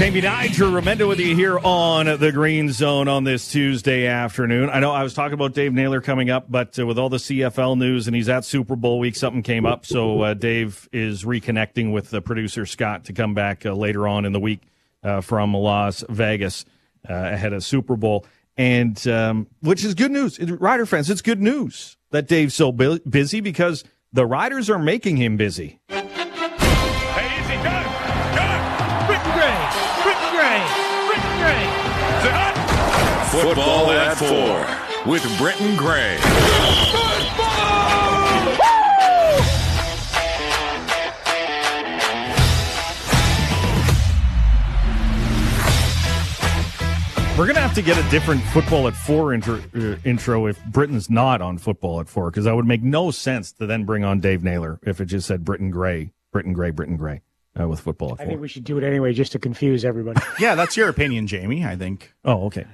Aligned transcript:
Jamie 0.00 0.22
Niger, 0.22 0.64
Remenda 0.64 1.06
with 1.06 1.20
you 1.20 1.36
here 1.36 1.58
on 1.58 2.06
the 2.18 2.32
Green 2.32 2.72
Zone 2.72 3.06
on 3.06 3.24
this 3.24 3.50
Tuesday 3.50 4.06
afternoon. 4.06 4.70
I 4.70 4.80
know 4.80 4.92
I 4.92 5.02
was 5.02 5.12
talking 5.12 5.34
about 5.34 5.52
Dave 5.52 5.74
Naylor 5.74 6.00
coming 6.00 6.30
up, 6.30 6.50
but 6.50 6.78
uh, 6.78 6.86
with 6.86 6.98
all 6.98 7.10
the 7.10 7.18
CFL 7.18 7.76
news 7.76 8.06
and 8.06 8.16
he's 8.16 8.30
at 8.30 8.46
Super 8.46 8.76
Bowl 8.76 8.98
week, 8.98 9.14
something 9.14 9.42
came 9.42 9.66
up. 9.66 9.84
So 9.84 10.22
uh, 10.22 10.32
Dave 10.32 10.88
is 10.90 11.24
reconnecting 11.24 11.92
with 11.92 12.08
the 12.08 12.22
producer 12.22 12.64
Scott 12.64 13.04
to 13.04 13.12
come 13.12 13.34
back 13.34 13.66
uh, 13.66 13.74
later 13.74 14.08
on 14.08 14.24
in 14.24 14.32
the 14.32 14.40
week 14.40 14.62
uh, 15.02 15.20
from 15.20 15.52
Las 15.52 16.02
Vegas 16.08 16.64
uh, 17.06 17.12
ahead 17.12 17.52
of 17.52 17.62
Super 17.62 17.94
Bowl, 17.94 18.24
and 18.56 19.06
um, 19.06 19.48
which 19.60 19.84
is 19.84 19.92
good 19.92 20.12
news, 20.12 20.40
Rider 20.40 20.86
fans. 20.86 21.10
It's 21.10 21.20
good 21.20 21.42
news 21.42 21.98
that 22.08 22.26
Dave's 22.26 22.54
so 22.54 22.72
bu- 22.72 23.00
busy 23.00 23.42
because 23.42 23.84
the 24.14 24.24
Riders 24.24 24.70
are 24.70 24.78
making 24.78 25.18
him 25.18 25.36
busy. 25.36 25.78
Football 33.42 33.90
at 33.90 34.16
four 34.18 35.10
with 35.10 35.22
Britton 35.38 35.74
Gray. 35.76 36.18
We're 47.38 47.46
gonna 47.46 47.60
have 47.60 47.72
to 47.76 47.80
get 47.82 47.96
a 47.96 48.10
different 48.10 48.42
football 48.42 48.86
at 48.86 48.94
four 48.94 49.32
intro, 49.32 49.62
uh, 49.74 49.96
intro 50.04 50.46
if 50.46 50.62
Britton's 50.66 51.08
not 51.08 51.40
on 51.40 51.56
football 51.56 51.98
at 52.00 52.08
four 52.10 52.30
because 52.30 52.44
that 52.44 52.54
would 52.54 52.66
make 52.66 52.82
no 52.82 53.10
sense 53.10 53.50
to 53.52 53.64
then 53.64 53.84
bring 53.84 54.04
on 54.04 54.20
Dave 54.20 54.44
Naylor 54.44 54.78
if 54.82 55.00
it 55.00 55.06
just 55.06 55.26
said 55.26 55.42
Britton 55.42 55.70
Gray, 55.70 56.12
Britton 56.32 56.52
Gray, 56.52 56.70
Britton 56.70 56.98
Gray 56.98 57.22
uh, 57.58 57.66
with 57.66 57.80
football 57.80 58.12
at 58.12 58.20
I 58.20 58.24
four. 58.24 58.26
think 58.26 58.40
we 58.42 58.48
should 58.48 58.64
do 58.64 58.76
it 58.76 58.84
anyway 58.84 59.14
just 59.14 59.32
to 59.32 59.38
confuse 59.38 59.86
everybody. 59.86 60.20
Yeah, 60.38 60.54
that's 60.54 60.76
your 60.76 60.90
opinion, 60.90 61.26
Jamie. 61.26 61.64
I 61.64 61.76
think 61.76 62.12
oh, 62.26 62.44
okay. 62.46 62.66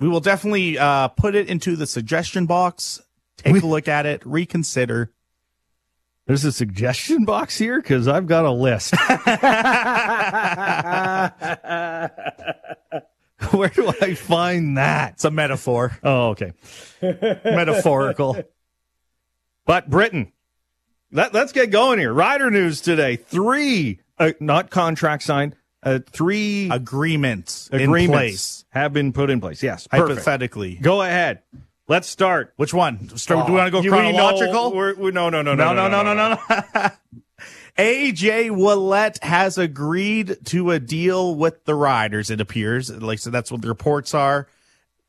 We 0.00 0.08
will 0.08 0.20
definitely 0.20 0.78
uh, 0.78 1.08
put 1.08 1.34
it 1.34 1.48
into 1.48 1.74
the 1.76 1.86
suggestion 1.86 2.46
box. 2.46 3.00
Take 3.36 3.62
a 3.62 3.66
look 3.66 3.88
at 3.88 4.06
it, 4.06 4.24
reconsider. 4.24 5.12
There's 6.26 6.44
a 6.44 6.52
suggestion 6.52 7.24
box 7.24 7.56
here 7.56 7.80
because 7.80 8.06
I've 8.06 8.26
got 8.26 8.44
a 8.44 8.50
list. 8.50 8.94
Where 13.52 13.68
do 13.68 13.92
I 14.02 14.14
find 14.14 14.76
that? 14.78 15.12
It's 15.14 15.24
a 15.24 15.30
metaphor, 15.30 15.96
Oh, 16.02 16.30
okay. 16.30 16.52
metaphorical. 17.00 18.36
But 19.64 19.88
Britton, 19.88 20.32
let, 21.12 21.32
let's 21.32 21.52
get 21.52 21.70
going 21.70 21.98
here. 21.98 22.12
Rider 22.12 22.50
news 22.50 22.80
today. 22.80 23.16
Three, 23.16 24.00
uh, 24.18 24.32
not 24.40 24.70
contract 24.70 25.22
signed, 25.22 25.54
uh, 25.82 26.00
three 26.10 26.68
Agreements 26.70 27.68
in 27.72 27.82
agreements 27.82 28.10
place, 28.10 28.64
have 28.70 28.92
been 28.92 29.12
put 29.12 29.30
in 29.30 29.40
place. 29.40 29.62
Yes, 29.62 29.86
perfect. 29.86 30.08
hypothetically. 30.10 30.74
Go 30.76 31.02
ahead. 31.02 31.40
Let's 31.86 32.08
start. 32.08 32.52
Which 32.56 32.74
one? 32.74 33.16
Start, 33.16 33.46
do 33.46 33.52
we 33.52 33.58
want 33.58 33.68
to 33.68 33.70
go 33.70 33.80
You- 33.80 33.90
chronological? 33.90 34.70
know- 34.70 34.76
we're- 34.76 34.94
we- 34.94 35.10
no, 35.12 35.30
no, 35.30 35.40
no, 35.42 35.54
no, 35.54 35.72
no, 35.72 35.88
no, 35.88 36.02
no, 36.02 36.14
no, 36.14 36.38
no. 36.74 36.90
AJ 37.78 38.50
Ouellette 38.50 39.22
has 39.22 39.56
agreed 39.56 40.36
to 40.46 40.70
a 40.72 40.78
deal 40.78 41.34
with 41.34 41.64
the 41.64 41.74
Riders. 41.74 42.30
It 42.30 42.40
appears, 42.40 42.90
like 42.90 43.18
so, 43.20 43.30
that's 43.30 43.50
what 43.52 43.62
the 43.62 43.68
reports 43.68 44.12
are. 44.14 44.48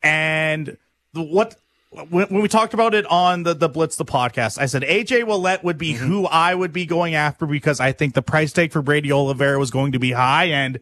And 0.02 0.78
the- 1.14 1.24
what 1.24 1.56
when, 1.92 2.28
when 2.28 2.42
we 2.42 2.48
talked 2.48 2.74
about 2.74 2.94
it 2.94 3.06
on 3.08 3.44
the 3.44 3.54
the 3.54 3.70
Blitz 3.70 3.96
the 3.96 4.06
podcast, 4.06 4.60
I 4.60 4.66
said 4.68 4.84
AJ 4.84 5.24
Ouellette 5.24 5.64
would 5.64 5.78
be 5.78 5.94
who 5.94 6.26
I 6.28 6.54
would 6.54 6.72
be 6.72 6.86
going 6.86 7.16
after 7.16 7.46
because 7.46 7.80
I 7.80 7.92
think 7.92 8.14
the 8.14 8.22
price 8.22 8.54
tag 8.54 8.72
for 8.72 8.82
Brady 8.82 9.12
Oliveira 9.12 9.58
was 9.58 9.72
going 9.72 9.94
to 9.94 10.00
be 10.00 10.12
high, 10.12 10.46
and 10.46 10.80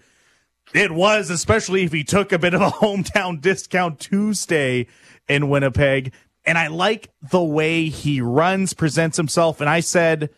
it 0.73 0.91
was, 0.91 1.29
especially 1.29 1.83
if 1.83 1.93
he 1.93 2.03
took 2.03 2.31
a 2.31 2.39
bit 2.39 2.53
of 2.53 2.61
a 2.61 2.69
hometown 2.81 3.39
discount 3.41 3.99
Tuesday 3.99 4.87
in 5.27 5.49
Winnipeg. 5.49 6.13
And 6.45 6.57
I 6.57 6.67
like 6.67 7.09
the 7.21 7.43
way 7.43 7.89
he 7.89 8.21
runs, 8.21 8.73
presents 8.73 9.17
himself. 9.17 9.59
And 9.59 9.69
I 9.69 9.81
said 9.81 10.29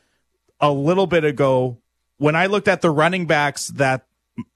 a 0.59 0.71
little 0.71 1.05
bit 1.05 1.23
ago 1.23 1.77
when 2.17 2.35
I 2.35 2.47
looked 2.47 2.67
at 2.67 2.81
the 2.81 2.89
running 2.89 3.27
backs 3.27 3.67
that 3.67 4.05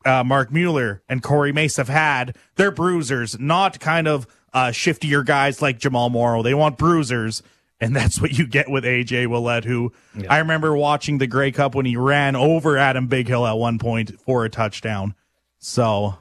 uh, 0.03 0.23
Mark 0.23 0.51
Mueller 0.51 1.03
and 1.07 1.21
Corey 1.21 1.51
Mace 1.51 1.77
have 1.77 1.89
had, 1.89 2.35
they're 2.55 2.71
bruisers, 2.71 3.39
not 3.39 3.79
kind 3.79 4.07
of 4.07 4.25
uh, 4.53 4.67
shiftier 4.67 5.25
guys 5.25 5.61
like 5.61 5.79
Jamal 5.79 6.09
Morrow. 6.09 6.43
They 6.43 6.53
want 6.53 6.77
bruisers. 6.77 7.41
And 7.81 7.93
that's 7.95 8.21
what 8.21 8.37
you 8.37 8.47
get 8.47 8.69
with 8.69 8.85
AJ 8.85 9.27
Ouellette, 9.27 9.65
who 9.65 9.91
I 10.29 10.37
remember 10.37 10.75
watching 10.75 11.17
the 11.17 11.27
Grey 11.27 11.51
Cup 11.51 11.75
when 11.75 11.85
he 11.85 11.97
ran 11.97 12.35
over 12.35 12.77
Adam 12.77 13.09
Bighill 13.09 13.49
at 13.49 13.57
one 13.57 13.77
point 13.79 14.17
for 14.21 14.45
a 14.45 14.49
touchdown. 14.49 15.15
So 15.59 16.15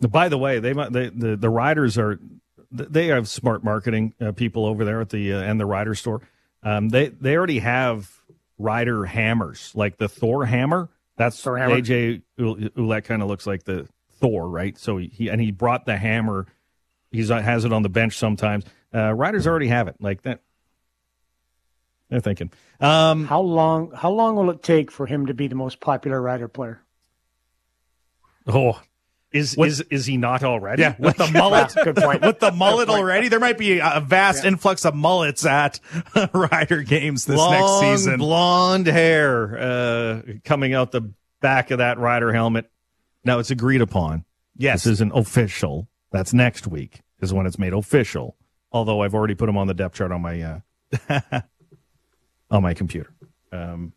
By 0.00 0.28
the 0.28 0.38
way, 0.38 0.58
they, 0.58 0.72
might- 0.72 0.92
they 0.92 1.08
the 1.10 1.36
the 1.36 1.50
riders 1.50 1.98
are 1.98 2.18
they 2.70 3.06
have 3.08 3.28
smart 3.28 3.62
marketing 3.64 4.14
uh, 4.20 4.32
people 4.32 4.64
over 4.66 4.84
there 4.84 5.00
at 5.00 5.10
the 5.10 5.32
uh, 5.34 5.40
and 5.40 5.60
the 5.60 5.66
rider 5.66 5.94
store. 5.94 6.22
Um, 6.62 6.88
they 6.88 7.08
they 7.08 7.36
already 7.36 7.58
have 7.58 8.10
rider 8.58 9.04
hammers 9.04 9.72
like 9.74 9.98
the 9.98 10.08
Thor 10.08 10.46
hammer. 10.46 10.88
That's 11.16 11.40
Thor 11.42 11.58
hammer. 11.58 11.76
AJ 11.76 12.22
Ouellette 12.38 13.04
kind 13.04 13.22
of 13.22 13.28
looks 13.28 13.46
like 13.46 13.64
the 13.64 13.86
Thor, 14.18 14.48
right? 14.48 14.78
So 14.78 14.96
he, 14.96 15.08
he 15.08 15.28
and 15.28 15.40
he 15.40 15.50
brought 15.52 15.84
the 15.86 15.96
hammer. 15.96 16.46
He's 17.16 17.30
uh, 17.30 17.40
has 17.40 17.64
it 17.64 17.72
on 17.72 17.82
the 17.82 17.88
bench 17.88 18.16
sometimes. 18.16 18.64
Uh, 18.94 19.12
riders 19.12 19.46
already 19.46 19.68
have 19.68 19.88
it 19.88 19.96
like 20.00 20.22
that. 20.22 20.40
They're 22.08 22.20
thinking. 22.20 22.52
Um, 22.80 23.26
how 23.26 23.40
long? 23.40 23.90
How 23.94 24.10
long 24.10 24.36
will 24.36 24.50
it 24.50 24.62
take 24.62 24.90
for 24.90 25.06
him 25.06 25.26
to 25.26 25.34
be 25.34 25.48
the 25.48 25.54
most 25.54 25.80
popular 25.80 26.20
rider 26.20 26.48
player? 26.48 26.82
oh, 28.46 28.80
is 29.32 29.56
is 29.58 29.80
is 29.90 30.06
he 30.06 30.16
not 30.16 30.44
already? 30.44 30.82
yeah, 30.82 30.94
with 30.98 31.16
the 31.16 31.26
mullet, 31.32 31.74
Good 31.82 31.96
point. 31.96 32.22
with 32.26 32.38
the 32.38 32.52
mullet 32.52 32.88
already, 32.88 33.28
there 33.28 33.40
might 33.40 33.58
be 33.58 33.78
a, 33.78 33.96
a 33.96 34.00
vast 34.00 34.44
influx 34.44 34.84
of 34.84 34.94
mullets 34.94 35.44
at 35.44 35.80
Rider 36.32 36.82
games 36.82 37.24
this 37.24 37.36
long 37.36 37.50
next 37.52 37.80
season. 37.80 38.18
blonde 38.18 38.86
hair 38.86 39.58
uh, 39.58 40.22
coming 40.44 40.74
out 40.74 40.92
the 40.92 41.12
back 41.40 41.70
of 41.70 41.78
that 41.78 41.98
rider 41.98 42.32
helmet. 42.32 42.70
Now 43.24 43.40
it's 43.40 43.50
agreed 43.50 43.80
upon. 43.80 44.24
Yes. 44.56 44.84
This 44.84 44.94
isn't 44.94 45.12
official. 45.14 45.88
That's 46.12 46.32
next 46.32 46.66
week 46.68 47.02
is 47.20 47.32
when 47.32 47.46
it's 47.46 47.58
made 47.58 47.72
official. 47.72 48.36
Although 48.72 49.02
I've 49.02 49.14
already 49.14 49.34
put 49.34 49.48
him 49.48 49.56
on 49.56 49.66
the 49.66 49.74
depth 49.74 49.94
chart 49.94 50.12
on 50.12 50.22
my 50.22 50.60
uh, 51.10 51.40
on 52.50 52.62
my 52.62 52.74
computer. 52.74 53.12
Um, 53.52 53.92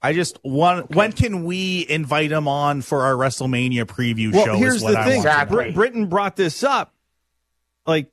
I 0.00 0.12
just 0.12 0.38
want. 0.44 0.94
When 0.94 1.12
can 1.12 1.44
we 1.44 1.86
invite 1.88 2.30
him 2.30 2.46
on 2.46 2.82
for 2.82 3.02
our 3.02 3.14
WrestleMania 3.14 3.84
preview 3.84 4.32
well, 4.32 4.44
show? 4.44 4.56
here's 4.56 4.76
is 4.76 4.82
what 4.82 4.92
the 4.92 5.00
I 5.00 5.04
thing. 5.04 5.16
Exactly. 5.16 5.56
Brit- 5.56 5.74
Britton 5.74 6.06
brought 6.06 6.36
this 6.36 6.62
up. 6.62 6.94
Like 7.86 8.10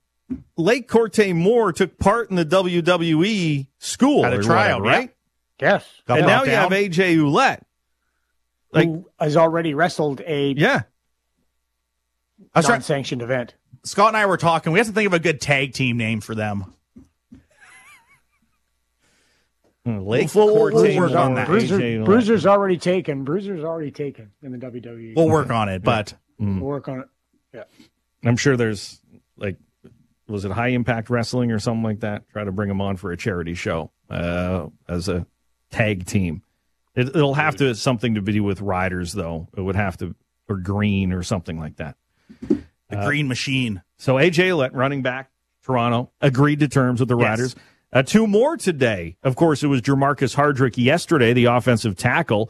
Lake 0.58 0.88
Corte 0.88 1.34
Moore 1.34 1.72
took 1.74 1.98
part 1.98 2.30
in 2.30 2.36
the 2.36 2.46
WWE 2.46 3.68
school 3.80 4.26
At 4.26 4.34
a 4.34 4.40
or 4.40 4.44
tryout, 4.44 4.82
whatever, 4.82 5.02
right? 5.02 5.16
Yes, 5.60 5.86
Got 6.08 6.20
and 6.20 6.28
brought 6.28 6.48
now 6.48 6.52
you 6.52 6.58
have. 6.58 6.72
AJ 6.72 7.18
Ouellette. 7.18 7.62
Like, 8.74 8.88
who 8.88 9.06
has 9.20 9.38
already 9.38 9.74
wrestled 9.74 10.22
a 10.26 10.54
yeah. 10.54 10.84
I 12.54 12.60
was 12.60 12.68
non-sanctioned 12.68 13.22
event. 13.22 13.56
Scott 13.84 14.10
and 14.10 14.18
I 14.18 14.26
were 14.26 14.38
talking. 14.38 14.72
We 14.74 14.80
have 14.80 14.88
to 14.88 14.94
think 14.94 15.08
of 15.08 15.14
a 15.14 15.20
good 15.20 15.42
tag 15.42 15.74
team 15.74 15.98
name 15.98 16.22
for 16.22 16.36
them. 16.36 16.74
Lake 19.86 20.34
We'll- 20.36 20.46
we'll- 20.46 20.56
Corte 20.56 20.74
we'll 20.76 20.98
work 20.98 21.12
on 21.16 21.34
that. 21.36 21.48
Bruiser, 21.48 22.04
Bruiser's 22.04 22.46
already 22.46 22.78
taken. 22.78 23.24
Bruiser's 23.24 23.64
already 23.64 23.90
taken 23.92 24.30
in 24.44 24.52
the 24.52 24.58
WWE. 24.60 25.16
We'll 25.16 25.28
work 25.30 25.50
on 25.50 25.70
it, 25.70 25.82
but 25.84 26.14
We'll 26.38 26.60
work 26.60 26.88
on 26.88 27.00
it. 27.02 27.08
Yeah, 27.54 27.64
I'm 28.24 28.38
sure 28.38 28.56
there's 28.58 29.00
like, 29.38 29.58
was 30.28 30.46
it 30.46 30.52
High 30.52 30.70
Impact 30.70 31.10
Wrestling 31.10 31.52
or 31.52 31.60
something 31.60 31.84
like 31.84 32.00
that? 32.02 32.28
Try 32.30 32.44
to 32.44 32.52
bring 32.52 32.70
them 32.70 32.80
on 32.82 32.96
for 32.98 33.12
a 33.12 33.18
charity 33.18 33.54
show 33.56 33.92
uh, 34.10 34.68
as 34.88 35.08
a 35.10 35.26
tag 35.72 36.06
team. 36.06 36.42
It, 36.96 37.08
it'll 37.10 37.34
have 37.36 37.56
to 37.58 37.74
something 37.76 38.16
to 38.16 38.22
do 38.22 38.44
with 38.44 38.62
riders, 38.62 39.14
though. 39.14 39.50
It 39.58 39.62
would 39.62 39.76
have 39.76 39.98
to 39.98 40.16
or 40.48 40.58
green 40.58 41.12
or 41.14 41.24
something 41.24 41.60
like 41.60 41.78
that. 41.78 41.96
The 42.92 43.06
Green 43.06 43.28
Machine. 43.28 43.82
So 43.98 44.16
AJ 44.16 44.50
Ouellette, 44.50 44.72
running 44.74 45.02
back, 45.02 45.32
Toronto, 45.64 46.12
agreed 46.22 46.60
to 46.60 46.68
terms 46.68 47.00
with 47.00 47.10
the 47.10 47.18
Yes. 47.18 47.30
Riders. 47.30 47.56
Uh, 47.94 48.04
two 48.04 48.26
more 48.28 48.56
today. 48.58 49.18
Of 49.24 49.36
course, 49.36 49.64
it 49.64 49.68
was 49.68 49.82
Jermarcus 49.82 50.36
Hardrick 50.36 50.78
yesterday, 50.78 51.34
the 51.34 51.46
offensive 51.46 51.98
tackle, 51.98 52.50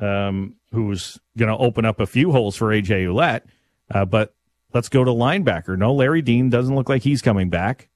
um, 0.00 0.54
who's 0.72 1.18
going 1.36 1.50
to 1.50 1.56
open 1.56 1.84
up 1.84 2.00
a 2.00 2.06
few 2.06 2.32
holes 2.32 2.56
for 2.56 2.68
AJ 2.68 3.04
Ouellette. 3.06 3.42
Uh, 3.90 4.04
but 4.04 4.34
let's 4.72 4.88
go 4.88 5.04
to 5.04 5.10
linebacker. 5.10 5.76
No, 5.78 5.92
Larry 5.94 6.22
Dean 6.22 6.48
doesn't 6.50 6.74
look 6.74 6.88
like 6.88 7.02
he's 7.02 7.20
coming 7.22 7.50
back. 7.50 7.88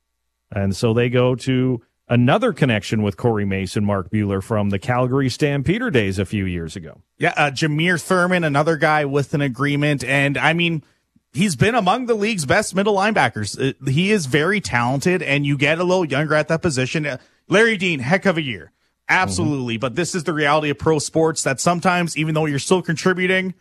And 0.50 0.76
so 0.76 0.92
they 0.92 1.08
go 1.08 1.34
to 1.36 1.82
another 2.08 2.52
connection 2.52 3.02
with 3.02 3.16
Corey 3.16 3.46
Mason, 3.46 3.84
Mark 3.86 4.10
Bueller 4.10 4.42
from 4.42 4.68
the 4.68 4.78
Calgary 4.78 5.30
Stampeder 5.30 5.90
days 5.90 6.18
a 6.18 6.26
few 6.26 6.44
years 6.44 6.76
ago. 6.76 7.00
Yeah, 7.18 7.32
uh, 7.36 7.50
Jameer 7.50 8.00
Thurman, 8.00 8.44
another 8.44 8.76
guy 8.76 9.06
with 9.06 9.32
an 9.32 9.40
agreement, 9.40 10.04
and 10.04 10.36
I 10.36 10.52
mean, 10.52 10.82
he's 11.32 11.56
been 11.56 11.74
among 11.74 12.06
the 12.06 12.14
league's 12.14 12.44
best 12.44 12.74
middle 12.74 12.94
linebackers. 12.94 13.58
Uh, 13.58 13.90
he 13.90 14.12
is 14.12 14.26
very 14.26 14.60
talented, 14.60 15.22
and 15.22 15.46
you 15.46 15.56
get 15.56 15.78
a 15.78 15.84
little 15.84 16.04
younger 16.04 16.34
at 16.34 16.48
that 16.48 16.62
position. 16.62 17.06
Uh, 17.06 17.18
Larry 17.48 17.76
Dean, 17.76 18.00
heck 18.00 18.26
of 18.26 18.36
a 18.36 18.42
year, 18.42 18.72
absolutely. 19.08 19.76
But 19.76 19.94
this 19.94 20.14
is 20.14 20.24
the 20.24 20.32
reality 20.32 20.70
of 20.70 20.78
pro 20.78 20.98
sports 20.98 21.42
that 21.42 21.60
sometimes, 21.60 22.16
even 22.16 22.34
though 22.34 22.46
you're 22.46 22.58
still 22.58 22.82
contributing, 22.82 23.54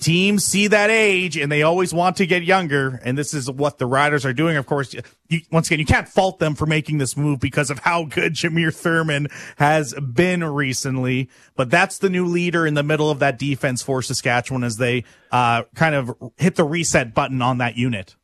teams 0.00 0.44
see 0.44 0.66
that 0.68 0.90
age 0.90 1.36
and 1.36 1.52
they 1.52 1.62
always 1.62 1.94
want 1.94 2.16
to 2.16 2.26
get 2.26 2.42
younger. 2.42 3.00
And 3.04 3.16
this 3.16 3.34
is 3.34 3.50
what 3.50 3.78
the 3.78 3.86
Riders 3.86 4.24
are 4.26 4.32
doing. 4.32 4.56
Of 4.56 4.66
course, 4.66 4.94
you, 5.28 5.40
once 5.52 5.68
again, 5.68 5.78
you 5.78 5.86
can't 5.86 6.08
fault 6.08 6.38
them 6.38 6.54
for 6.54 6.66
making 6.66 6.98
this 6.98 7.16
move 7.16 7.38
because 7.38 7.70
of 7.70 7.78
how 7.78 8.04
good 8.04 8.34
Jameer 8.34 8.74
Thurman 8.74 9.28
has 9.56 9.94
been 9.94 10.42
recently. 10.42 11.28
But 11.54 11.70
that's 11.70 11.98
the 11.98 12.10
new 12.10 12.26
leader 12.26 12.66
in 12.66 12.74
the 12.74 12.82
middle 12.82 13.10
of 13.10 13.20
that 13.20 13.38
defense 13.38 13.82
for 13.82 14.02
Saskatchewan 14.02 14.64
as 14.64 14.76
they 14.76 15.04
uh, 15.30 15.64
kind 15.74 15.94
of 15.94 16.14
hit 16.36 16.56
the 16.56 16.64
reset 16.64 17.14
button 17.14 17.42
on 17.42 17.58
that 17.58 17.76
unit. 17.76 18.16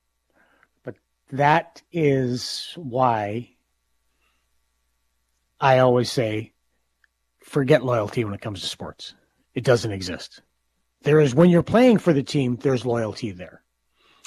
But 0.83 0.97
that 1.31 1.83
is 1.93 2.73
why 2.77 3.51
I 5.61 5.79
always 5.79 6.11
say 6.11 6.53
forget 7.39 7.85
loyalty 7.85 8.25
when 8.25 8.35
it 8.35 8.41
comes 8.41 8.61
to 8.61 8.67
sports. 8.67 9.15
It 9.55 9.65
doesn't 9.65 9.93
exist. 9.93 10.43
There 11.07 11.21
is 11.21 11.37
when 11.37 11.51
you're 11.51 11.63
playing 11.63 11.99
for 11.99 12.13
the 12.13 12.25
team, 12.25 12.57
there's 12.57 12.85
loyalty 12.85 13.31
there. 13.31 13.63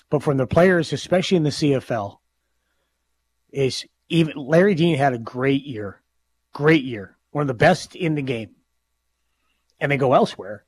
But 0.09 0.23
from 0.23 0.37
the 0.37 0.47
players, 0.47 0.93
especially 0.93 1.35
in 1.35 1.43
the 1.43 1.49
CFL, 1.49 2.19
is 3.51 3.85
even 4.07 4.37
Larry 4.37 4.75
Dean 4.75 4.97
had 4.97 5.11
a 5.11 5.17
great 5.17 5.65
year. 5.65 6.01
Great 6.53 6.85
year. 6.85 7.17
One 7.31 7.41
of 7.41 7.49
the 7.49 7.53
best 7.53 7.97
in 7.97 8.15
the 8.15 8.21
game. 8.21 8.51
And 9.81 9.91
they 9.91 9.97
go 9.97 10.13
elsewhere. 10.13 10.63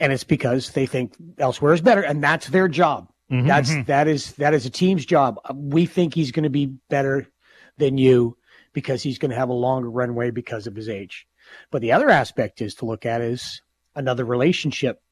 And 0.00 0.14
it's 0.14 0.24
because 0.24 0.70
they 0.70 0.86
think 0.86 1.12
elsewhere 1.36 1.74
is 1.74 1.82
better, 1.82 2.00
and 2.00 2.24
that's 2.24 2.48
their 2.48 2.66
job. 2.66 3.12
Mm-hmm, 3.30 3.46
that's 3.46 3.70
mm-hmm. 3.70 3.82
that 3.82 4.08
is 4.08 4.32
that 4.36 4.54
is 4.54 4.64
a 4.64 4.70
team's 4.70 5.04
job. 5.04 5.38
We 5.54 5.84
think 5.84 6.14
he's 6.14 6.32
going 6.32 6.44
to 6.44 6.50
be 6.50 6.66
better 6.88 7.28
than 7.76 7.98
you 7.98 8.38
because 8.72 9.02
he's 9.02 9.18
going 9.18 9.30
to 9.30 9.36
have 9.36 9.50
a 9.50 9.52
longer 9.52 9.90
runway 9.90 10.30
because 10.30 10.66
of 10.66 10.74
his 10.74 10.88
age. 10.88 11.26
But 11.70 11.82
the 11.82 11.92
other 11.92 12.08
aspect 12.08 12.62
is 12.62 12.74
to 12.76 12.86
look 12.86 13.04
at 13.04 13.20
is 13.20 13.60
another 13.94 14.24
relationship 14.24 15.02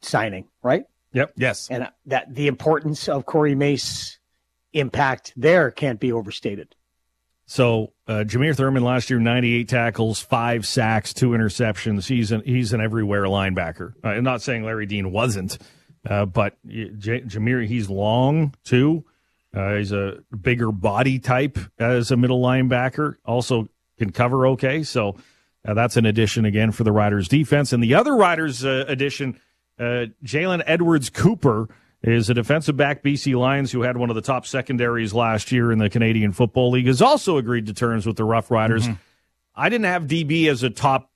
signing, 0.00 0.48
right? 0.62 0.84
Yep. 1.12 1.32
Yes. 1.36 1.68
And 1.70 1.88
that 2.06 2.34
the 2.34 2.46
importance 2.46 3.08
of 3.08 3.26
Corey 3.26 3.54
Mace 3.54 4.18
impact 4.72 5.32
there 5.36 5.70
can't 5.70 6.00
be 6.00 6.12
overstated. 6.12 6.74
So 7.44 7.92
uh, 8.06 8.24
Jameer 8.26 8.56
Thurman 8.56 8.82
last 8.82 9.10
year, 9.10 9.18
98 9.18 9.68
tackles, 9.68 10.20
five 10.20 10.64
sacks, 10.64 11.12
two 11.12 11.30
interceptions. 11.30 12.06
He's 12.06 12.32
an 12.32 12.42
he's 12.44 12.72
an 12.72 12.80
everywhere 12.80 13.24
linebacker. 13.24 13.92
Uh, 14.02 14.08
I'm 14.08 14.24
not 14.24 14.42
saying 14.42 14.64
Larry 14.64 14.86
Dean 14.86 15.12
wasn't, 15.12 15.58
uh, 16.08 16.24
but 16.24 16.56
J- 16.66 17.20
Jameer 17.22 17.66
he's 17.66 17.90
long 17.90 18.54
too. 18.64 19.04
Uh, 19.54 19.74
he's 19.74 19.92
a 19.92 20.20
bigger 20.40 20.72
body 20.72 21.18
type 21.18 21.58
as 21.78 22.10
a 22.10 22.16
middle 22.16 22.40
linebacker. 22.40 23.16
Also 23.24 23.68
can 23.98 24.10
cover 24.10 24.46
okay. 24.48 24.82
So 24.82 25.16
uh, 25.66 25.74
that's 25.74 25.96
an 25.96 26.06
addition 26.06 26.44
again 26.44 26.72
for 26.72 26.84
the 26.84 26.92
Riders 26.92 27.28
defense. 27.28 27.72
And 27.72 27.82
the 27.82 27.94
other 27.94 28.16
Riders 28.16 28.64
uh, 28.64 28.84
addition, 28.88 29.40
uh, 29.78 30.06
Jalen 30.24 30.62
Edwards 30.66 31.10
Cooper 31.10 31.68
is 32.02 32.28
a 32.28 32.34
defensive 32.34 32.76
back 32.76 33.02
BC 33.02 33.36
Lions 33.38 33.70
who 33.70 33.82
had 33.82 33.96
one 33.96 34.10
of 34.10 34.16
the 34.16 34.22
top 34.22 34.44
secondaries 34.44 35.14
last 35.14 35.52
year 35.52 35.70
in 35.70 35.78
the 35.78 35.88
Canadian 35.88 36.32
Football 36.32 36.72
League 36.72 36.88
has 36.88 37.00
also 37.00 37.36
agreed 37.36 37.66
to 37.66 37.72
terms 37.72 38.06
with 38.06 38.16
the 38.16 38.24
Rough 38.24 38.50
Riders. 38.50 38.88
I 39.54 39.68
didn't 39.68 39.84
have 39.84 40.04
DB 40.04 40.48
as 40.48 40.64
a 40.64 40.70
top, 40.70 41.10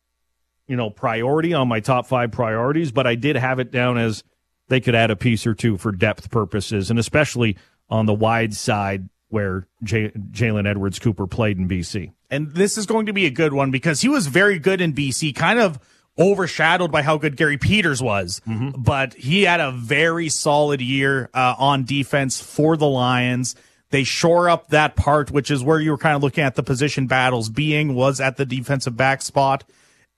you 0.68 0.76
know, 0.76 0.90
priority 0.90 1.54
on 1.54 1.66
my 1.66 1.80
top 1.80 2.06
5 2.06 2.30
priorities, 2.30 2.92
but 2.92 3.06
I 3.06 3.16
did 3.16 3.34
have 3.34 3.58
it 3.58 3.72
down 3.72 3.98
as 3.98 4.22
they 4.68 4.80
could 4.80 4.94
add 4.94 5.10
a 5.10 5.16
piece 5.16 5.44
or 5.46 5.54
two 5.54 5.76
for 5.76 5.90
depth 5.90 6.30
purposes 6.30 6.90
and 6.90 6.98
especially 6.98 7.56
on 7.88 8.06
the 8.06 8.14
wide 8.14 8.54
side 8.54 9.08
where 9.28 9.66
Jalen 9.82 10.68
Edwards 10.68 11.00
Cooper 11.00 11.26
played 11.26 11.58
in 11.58 11.68
BC. 11.68 12.12
And 12.30 12.52
this 12.54 12.76
is 12.76 12.86
going 12.86 13.06
to 13.06 13.12
be 13.12 13.26
a 13.26 13.30
good 13.30 13.52
one 13.52 13.70
because 13.70 14.00
he 14.00 14.08
was 14.08 14.26
very 14.26 14.58
good 14.58 14.80
in 14.80 14.92
BC, 14.92 15.34
kind 15.34 15.58
of 15.60 15.78
overshadowed 16.18 16.90
by 16.90 17.02
how 17.02 17.18
good 17.18 17.36
Gary 17.36 17.58
Peters 17.58 18.02
was. 18.02 18.40
But 18.76 19.14
he 19.14 19.42
had 19.42 19.60
a 19.60 19.70
very 19.70 20.28
solid 20.28 20.80
year 20.80 21.28
uh, 21.34 21.54
on 21.58 21.84
defense 21.84 22.40
for 22.40 22.76
the 22.76 22.86
Lions. 22.86 23.54
They 23.90 24.02
shore 24.02 24.48
up 24.48 24.68
that 24.68 24.96
part, 24.96 25.30
which 25.30 25.50
is 25.50 25.62
where 25.62 25.78
you 25.78 25.90
were 25.92 25.98
kind 25.98 26.16
of 26.16 26.22
looking 26.22 26.42
at 26.42 26.54
the 26.56 26.62
position 26.62 27.06
battles 27.06 27.48
being 27.48 27.94
was 27.94 28.20
at 28.20 28.36
the 28.36 28.44
defensive 28.46 28.96
back 28.96 29.22
spot. 29.22 29.64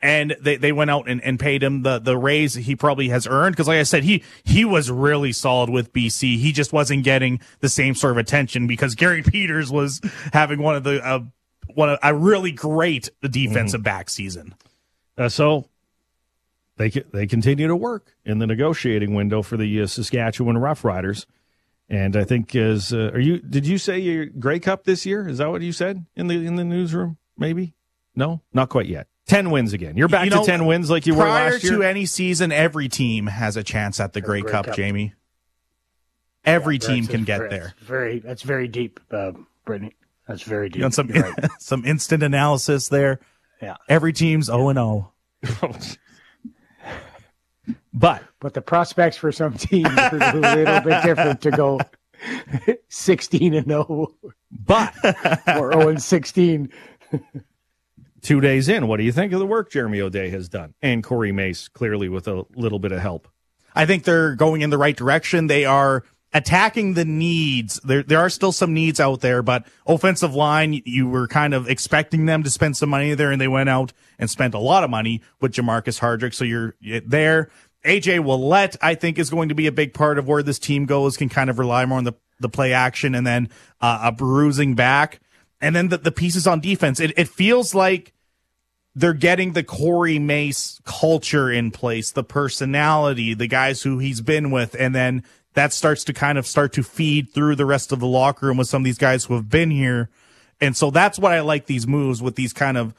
And 0.00 0.36
they, 0.40 0.56
they 0.56 0.70
went 0.70 0.90
out 0.90 1.08
and, 1.08 1.20
and 1.24 1.40
paid 1.40 1.62
him 1.62 1.82
the, 1.82 1.98
the 1.98 2.16
raise 2.16 2.54
he 2.54 2.76
probably 2.76 3.08
has 3.08 3.26
earned. 3.26 3.56
Cause 3.56 3.66
like 3.66 3.78
I 3.78 3.82
said, 3.82 4.04
he, 4.04 4.22
he 4.44 4.64
was 4.64 4.92
really 4.92 5.32
solid 5.32 5.68
with 5.68 5.92
BC. 5.92 6.38
He 6.38 6.52
just 6.52 6.72
wasn't 6.72 7.02
getting 7.02 7.40
the 7.58 7.68
same 7.68 7.96
sort 7.96 8.12
of 8.12 8.16
attention 8.18 8.68
because 8.68 8.94
Gary 8.94 9.22
Peters 9.24 9.72
was 9.72 10.00
having 10.32 10.62
one 10.62 10.76
of 10.76 10.84
the, 10.84 11.04
uh, 11.04 11.20
one 11.74 11.90
of, 11.90 11.98
a 12.02 12.14
really 12.14 12.52
great 12.52 13.10
defensive 13.22 13.82
back 13.82 14.10
season. 14.10 14.54
Uh, 15.16 15.28
so 15.28 15.68
they 16.76 16.90
they 16.90 17.26
continue 17.26 17.66
to 17.66 17.76
work 17.76 18.14
in 18.24 18.38
the 18.38 18.46
negotiating 18.46 19.14
window 19.14 19.42
for 19.42 19.56
the 19.56 19.82
uh, 19.82 19.86
Saskatchewan 19.86 20.56
Roughriders. 20.56 21.26
And 21.90 22.16
I 22.16 22.24
think 22.24 22.54
is 22.54 22.92
uh, 22.92 23.10
are 23.14 23.20
you 23.20 23.38
did 23.38 23.66
you 23.66 23.78
say 23.78 23.98
your 23.98 24.26
Grey 24.26 24.60
Cup 24.60 24.84
this 24.84 25.06
year? 25.06 25.28
Is 25.28 25.38
that 25.38 25.50
what 25.50 25.62
you 25.62 25.72
said 25.72 26.04
in 26.14 26.26
the 26.26 26.46
in 26.46 26.56
the 26.56 26.64
newsroom? 26.64 27.16
Maybe 27.36 27.74
no, 28.14 28.42
not 28.52 28.68
quite 28.68 28.86
yet. 28.86 29.06
Ten 29.26 29.50
wins 29.50 29.72
again. 29.72 29.96
You're 29.96 30.08
back 30.08 30.24
You 30.24 30.30
know, 30.30 30.40
to 30.40 30.46
ten 30.50 30.66
wins 30.66 30.90
like 30.90 31.06
you 31.06 31.14
were 31.14 31.24
last 31.24 31.62
year. 31.62 31.74
to 31.74 31.82
any 31.82 32.06
season, 32.06 32.50
every 32.50 32.88
team 32.88 33.26
has 33.26 33.56
a 33.56 33.62
chance 33.62 34.00
at 34.00 34.12
the 34.12 34.20
Grey 34.20 34.40
Grey 34.40 34.50
Cup, 34.50 34.66
Cup. 34.66 34.74
Jamie. 34.74 35.14
Every 36.44 36.78
team 36.78 37.06
can 37.06 37.24
get 37.24 37.40
that's 37.40 37.50
there. 37.50 37.74
Very, 37.80 38.20
that's 38.20 38.42
very 38.42 38.68
deep, 38.68 39.00
uh, 39.10 39.32
Brittany. 39.66 39.94
That's 40.28 40.42
very 40.42 40.68
deep. 40.68 40.82
You 40.82 40.90
some 40.90 41.08
right. 41.08 41.34
some 41.58 41.84
instant 41.84 42.22
analysis 42.22 42.88
there? 42.88 43.18
Yeah. 43.62 43.76
Every 43.88 44.12
team's 44.12 44.46
0 44.46 44.68
and 44.68 44.78
oh. 44.78 45.12
0. 45.44 45.74
but 47.94 48.22
But 48.38 48.54
the 48.54 48.60
prospects 48.60 49.16
for 49.16 49.32
some 49.32 49.54
teams 49.54 49.88
are 49.88 50.16
a 50.16 50.34
little 50.34 50.80
bit 50.82 51.02
different 51.02 51.40
to 51.40 51.50
go 51.50 51.80
16 52.88 53.54
and 53.54 53.66
0 53.66 54.14
but 54.52 54.94
or 55.56 55.72
0 55.72 55.88
and 55.88 56.02
16. 56.02 56.70
two 58.20 58.40
days 58.40 58.68
in, 58.68 58.86
what 58.86 58.98
do 58.98 59.04
you 59.04 59.12
think 59.12 59.32
of 59.32 59.38
the 59.38 59.46
work 59.46 59.70
Jeremy 59.70 60.02
O'Day 60.02 60.28
has 60.28 60.48
done 60.48 60.74
and 60.82 61.02
Corey 61.02 61.32
Mace 61.32 61.68
clearly 61.68 62.08
with 62.10 62.28
a 62.28 62.44
little 62.54 62.78
bit 62.78 62.92
of 62.92 63.00
help? 63.00 63.28
I 63.74 63.86
think 63.86 64.04
they're 64.04 64.34
going 64.34 64.60
in 64.60 64.70
the 64.70 64.78
right 64.78 64.96
direction. 64.96 65.46
They 65.46 65.64
are 65.64 66.04
attacking 66.32 66.94
the 66.94 67.04
needs. 67.04 67.80
There, 67.80 68.02
there 68.02 68.18
are 68.18 68.30
still 68.30 68.52
some 68.52 68.74
needs 68.74 69.00
out 69.00 69.20
there, 69.20 69.42
but 69.42 69.66
offensive 69.86 70.34
line, 70.34 70.82
you 70.84 71.08
were 71.08 71.26
kind 71.26 71.54
of 71.54 71.68
expecting 71.68 72.26
them 72.26 72.42
to 72.42 72.50
spend 72.50 72.76
some 72.76 72.90
money 72.90 73.14
there, 73.14 73.30
and 73.30 73.40
they 73.40 73.48
went 73.48 73.68
out 73.68 73.92
and 74.18 74.28
spent 74.28 74.54
a 74.54 74.58
lot 74.58 74.84
of 74.84 74.90
money 74.90 75.22
with 75.40 75.52
Jermarcus 75.52 76.00
Hardrick. 76.00 76.34
So 76.34 76.44
you're 76.44 76.74
there. 76.80 77.50
AJ 77.84 78.20
Ouellette, 78.20 78.76
I 78.82 78.94
think, 78.94 79.18
is 79.18 79.30
going 79.30 79.48
to 79.48 79.54
be 79.54 79.66
a 79.66 79.72
big 79.72 79.94
part 79.94 80.18
of 80.18 80.26
where 80.26 80.42
this 80.42 80.58
team 80.58 80.84
goes. 80.84 81.16
Can 81.16 81.28
kind 81.28 81.48
of 81.48 81.58
rely 81.58 81.84
more 81.86 81.98
on 81.98 82.04
the 82.04 82.14
the 82.40 82.48
play 82.48 82.72
action 82.72 83.14
and 83.14 83.26
then 83.26 83.48
uh, 83.80 84.00
a 84.04 84.12
bruising 84.12 84.74
back, 84.74 85.20
and 85.60 85.74
then 85.74 85.88
the, 85.88 85.98
the 85.98 86.12
pieces 86.12 86.46
on 86.46 86.60
defense. 86.60 87.00
It, 87.00 87.12
it 87.16 87.28
feels 87.28 87.74
like 87.74 88.12
they're 88.94 89.12
getting 89.12 89.52
the 89.52 89.62
Corey 89.62 90.18
Mace 90.18 90.80
culture 90.84 91.50
in 91.50 91.70
place, 91.70 92.10
the 92.10 92.24
personality, 92.24 93.32
the 93.32 93.46
guys 93.46 93.82
who 93.82 93.98
he's 93.98 94.20
been 94.20 94.50
with, 94.50 94.74
and 94.78 94.94
then 94.94 95.22
that 95.54 95.72
starts 95.72 96.04
to 96.04 96.12
kind 96.12 96.38
of 96.38 96.46
start 96.46 96.72
to 96.74 96.82
feed 96.82 97.32
through 97.32 97.56
the 97.56 97.66
rest 97.66 97.92
of 97.92 98.00
the 98.00 98.06
locker 98.06 98.46
room 98.46 98.56
with 98.56 98.68
some 98.68 98.82
of 98.82 98.84
these 98.84 98.98
guys 98.98 99.24
who 99.24 99.34
have 99.34 99.48
been 99.48 99.70
here. 99.70 100.10
And 100.60 100.76
so 100.76 100.90
that's 100.90 101.18
what 101.18 101.32
I 101.32 101.40
like 101.40 101.66
these 101.66 101.86
moves 101.86 102.22
with 102.22 102.36
these 102.36 102.52
kind 102.52 102.76
of 102.76 102.94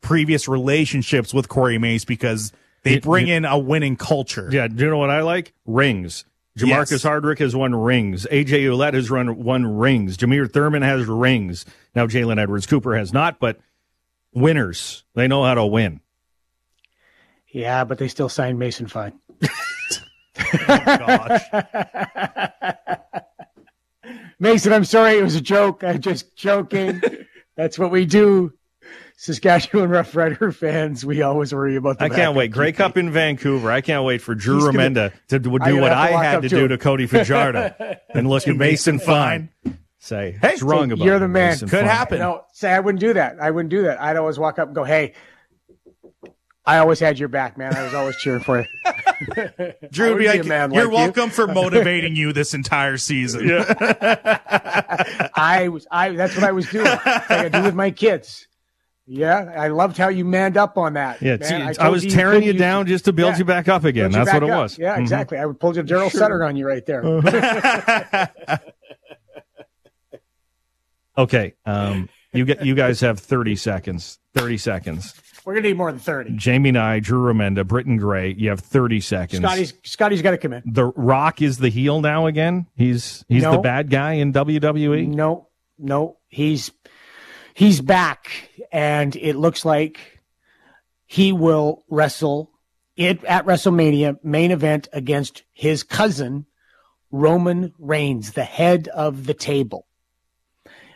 previous 0.00 0.48
relationships 0.48 1.32
with 1.32 1.48
Corey 1.48 1.78
Mace 1.78 2.04
because 2.04 2.52
they 2.82 2.98
bring 2.98 3.28
in 3.28 3.44
a 3.44 3.58
winning 3.58 3.96
culture. 3.96 4.48
Yeah, 4.50 4.68
do 4.68 4.84
you 4.84 4.90
know 4.90 4.98
what 4.98 5.10
I 5.10 5.22
like? 5.22 5.52
Rings. 5.66 6.24
Jermarcus 6.58 6.90
Yes. 6.90 7.02
Hardrick 7.04 7.38
has 7.38 7.56
won 7.56 7.74
rings. 7.74 8.26
AJ 8.30 8.64
Ouellette 8.64 8.92
has 8.94 9.10
run 9.10 9.42
won 9.42 9.64
rings. 9.64 10.16
Jameer 10.18 10.52
Thurman 10.52 10.82
has 10.82 11.06
rings. 11.06 11.64
Now 11.94 12.06
Jalen 12.06 12.38
Edwards 12.38 12.66
Cooper 12.66 12.94
has 12.94 13.12
not, 13.12 13.38
but 13.40 13.58
winners. 14.34 15.04
They 15.14 15.28
know 15.28 15.44
how 15.44 15.54
to 15.54 15.64
win. 15.64 16.00
Yeah, 17.48 17.84
but 17.84 17.98
they 17.98 18.08
still 18.08 18.28
signed 18.28 18.58
Mason 18.58 18.86
Fine. 18.86 19.14
Gosh. 20.34 21.42
Mason, 24.38 24.72
I'm 24.72 24.84
sorry. 24.84 25.18
It 25.18 25.22
was 25.22 25.36
a 25.36 25.40
joke. 25.40 25.84
I'm 25.84 26.00
just 26.00 26.36
joking. 26.36 27.00
That's 27.56 27.78
what 27.78 27.90
we 27.90 28.04
do. 28.06 28.52
Saskatchewan 29.16 29.88
Rough 29.88 30.16
Rider 30.16 30.50
fans, 30.50 31.04
we 31.06 31.22
always 31.22 31.54
worry 31.54 31.76
about 31.76 31.98
the 32.00 32.06
I 32.06 32.08
can't 32.08 32.34
wait. 32.34 32.50
Grey 32.50 32.72
Cup 32.72 32.96
in 32.96 33.10
Vancouver. 33.10 33.70
I 33.70 33.80
can't 33.80 34.04
wait 34.04 34.20
for 34.20 34.34
Drew 34.34 34.56
He's 34.56 34.64
gonna- 34.64 34.78
Remenda 34.78 35.12
to 35.28 35.38
do 35.38 35.50
what 35.50 35.62
I 35.62 36.08
had 36.10 36.42
to 36.42 36.48
to 36.48 36.56
do 36.56 36.68
to 36.68 36.76
Cody 36.78 37.06
Fajardo 37.06 37.72
and 38.14 38.28
look 38.28 38.48
at 38.48 38.56
Mason 38.56 38.98
Fine. 38.98 39.50
Say, 40.00 40.32
hey, 40.42 40.48
what's 40.48 40.62
wrong 40.62 40.90
about 40.90 41.04
you're 41.04 41.20
the 41.20 41.28
man. 41.28 41.50
Mason 41.50 41.68
Could 41.68 41.80
Fine? 41.80 41.88
happen. 41.88 42.18
No, 42.18 42.42
say 42.52 42.72
I 42.72 42.80
wouldn't 42.80 42.98
do 42.98 43.12
that. 43.12 43.36
I 43.40 43.52
wouldn't 43.52 43.70
do 43.70 43.82
that. 43.82 44.00
I'd 44.00 44.16
always 44.16 44.36
walk 44.36 44.58
up 44.58 44.66
and 44.66 44.74
go, 44.74 44.82
"Hey, 44.82 45.12
I 46.64 46.78
always 46.78 47.00
had 47.00 47.18
your 47.18 47.28
back, 47.28 47.58
man. 47.58 47.74
I 47.74 47.82
was 47.82 47.94
always 47.94 48.16
cheering 48.18 48.42
for 48.42 48.60
you." 48.60 48.66
Drew 49.90 50.08
would 50.10 50.14
would 50.14 50.18
be 50.18 50.24
be 50.24 50.38
like, 50.38 50.44
man 50.44 50.72
You're 50.72 50.84
like 50.84 50.90
you." 50.92 50.96
welcome 50.96 51.30
for 51.30 51.46
motivating 51.46 52.14
you 52.16 52.32
this 52.32 52.54
entire 52.54 52.96
season. 52.98 53.48
Yeah. 53.48 53.64
I 55.34 55.68
was, 55.68 55.86
I. 55.90 56.10
That's 56.10 56.34
what 56.36 56.44
I 56.44 56.52
was 56.52 56.68
doing. 56.70 56.86
It's 56.86 57.04
like 57.06 57.30
I 57.30 57.48
do 57.48 57.62
with 57.62 57.74
my 57.74 57.90
kids. 57.90 58.46
Yeah, 59.04 59.52
I 59.56 59.66
loved 59.68 59.96
how 59.98 60.08
you 60.08 60.24
manned 60.24 60.56
up 60.56 60.78
on 60.78 60.92
that. 60.94 61.20
Yeah, 61.20 61.36
man. 61.36 61.42
see, 61.42 61.54
I, 61.56 61.72
told 61.72 61.92
was 61.92 62.02
tearing 62.06 62.42
couldn't 62.42 62.54
you 62.54 62.58
down 62.58 62.86
just 62.86 63.04
to 63.06 63.12
build 63.12 63.32
Yeah. 63.32 63.38
you 63.38 63.44
back 63.44 63.68
up 63.68 63.82
again. 63.84 64.12
That's 64.12 64.32
what 64.32 64.44
it 64.44 64.48
up. 64.50 64.56
was. 64.60 64.78
Yeah, 64.78 64.96
Mhm. 64.96 65.00
exactly. 65.00 65.38
I 65.38 65.46
pulled 65.58 65.76
a 65.76 65.82
Darryl 65.82 66.10
Sutter 66.10 66.44
on 66.44 66.54
you 66.56 66.66
right 66.68 66.86
there. 66.86 67.02
Okay, 71.16 71.54
um, 71.66 72.08
you 72.32 72.46
get 72.46 72.64
you 72.64 72.74
guys 72.74 73.00
have 73.00 73.18
thirty 73.20 73.54
seconds. 73.54 74.18
Thirty 74.34 74.56
seconds. 74.56 75.12
We're 75.44 75.54
gonna 75.54 75.68
need 75.68 75.76
more 75.76 75.90
than 75.90 76.00
thirty. 76.00 76.32
Jamie 76.36 76.68
and 76.70 76.78
I, 76.78 77.00
Drew 77.00 77.22
Remenda, 77.32 77.66
Britton 77.66 77.96
Gray. 77.96 78.32
You 78.32 78.50
have 78.50 78.60
thirty 78.60 79.00
seconds. 79.00 79.42
Scotty's 79.42 79.74
Scotty's 79.84 80.22
got 80.22 80.32
to 80.32 80.38
come 80.38 80.52
in. 80.52 80.62
the 80.64 80.84
Rock 80.84 81.42
is 81.42 81.58
the 81.58 81.68
heel 81.68 82.00
now 82.00 82.26
again. 82.26 82.66
He's 82.76 83.24
he's 83.28 83.42
the 83.42 83.58
bad 83.58 83.90
guy 83.90 84.14
in 84.14 84.32
WWE. 84.32 85.08
No, 85.08 85.48
no, 85.78 86.18
he's 86.28 86.70
he's 87.54 87.80
back, 87.80 88.50
and 88.70 89.16
it 89.16 89.34
looks 89.36 89.64
like 89.64 90.20
he 91.06 91.32
will 91.32 91.84
wrestle 91.90 92.50
it 92.96 93.24
at 93.24 93.44
WrestleMania 93.44 94.22
main 94.22 94.50
event 94.52 94.88
against 94.92 95.42
his 95.52 95.82
cousin 95.82 96.46
Roman 97.10 97.72
Reigns, 97.78 98.32
the 98.32 98.44
head 98.44 98.88
of 98.88 99.26
the 99.26 99.34
table. 99.34 99.86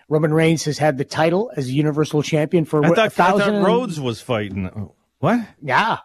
Roman 0.09 0.33
Reigns 0.33 0.65
has 0.65 0.79
had 0.79 0.99
the 0.99 1.05
title 1.05 1.51
as 1.57 1.69
a 1.69 1.73
Universal 1.73 2.23
Champion 2.23 2.65
for 2.65 2.85
I 2.85 2.89
what, 2.89 2.97
thought, 2.97 3.03
a 3.03 3.07
I 3.07 3.09
thousand. 3.09 3.55
thought 3.63 3.67
Rhodes 3.67 4.01
was 4.01 4.21
fighting. 4.21 4.91
What? 5.19 5.41
Yeah, 5.61 5.99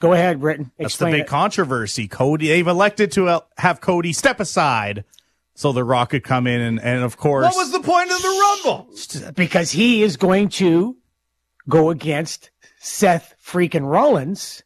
go 0.00 0.12
ahead, 0.12 0.40
Britton. 0.40 0.70
That's 0.78 0.96
the 0.96 1.06
big 1.06 1.22
it. 1.22 1.26
controversy. 1.26 2.06
Cody, 2.06 2.48
they've 2.48 2.66
elected 2.66 3.10
to 3.12 3.28
uh, 3.28 3.40
have 3.58 3.80
Cody 3.80 4.12
step 4.12 4.38
aside 4.40 5.04
so 5.54 5.72
The 5.72 5.82
Rock 5.84 6.10
could 6.10 6.22
come 6.22 6.46
in, 6.46 6.60
and, 6.60 6.80
and 6.80 7.02
of 7.02 7.16
course, 7.16 7.46
What 7.46 7.56
was 7.56 7.72
the 7.72 7.80
point 7.80 8.10
of 8.10 8.20
the 8.20 8.56
Rumble? 8.64 9.32
because 9.34 9.70
he 9.72 10.02
is 10.02 10.16
going 10.18 10.50
to 10.50 10.96
go 11.68 11.90
against 11.90 12.50
Seth 12.78 13.34
freaking 13.44 13.90
Rollins 13.90 14.62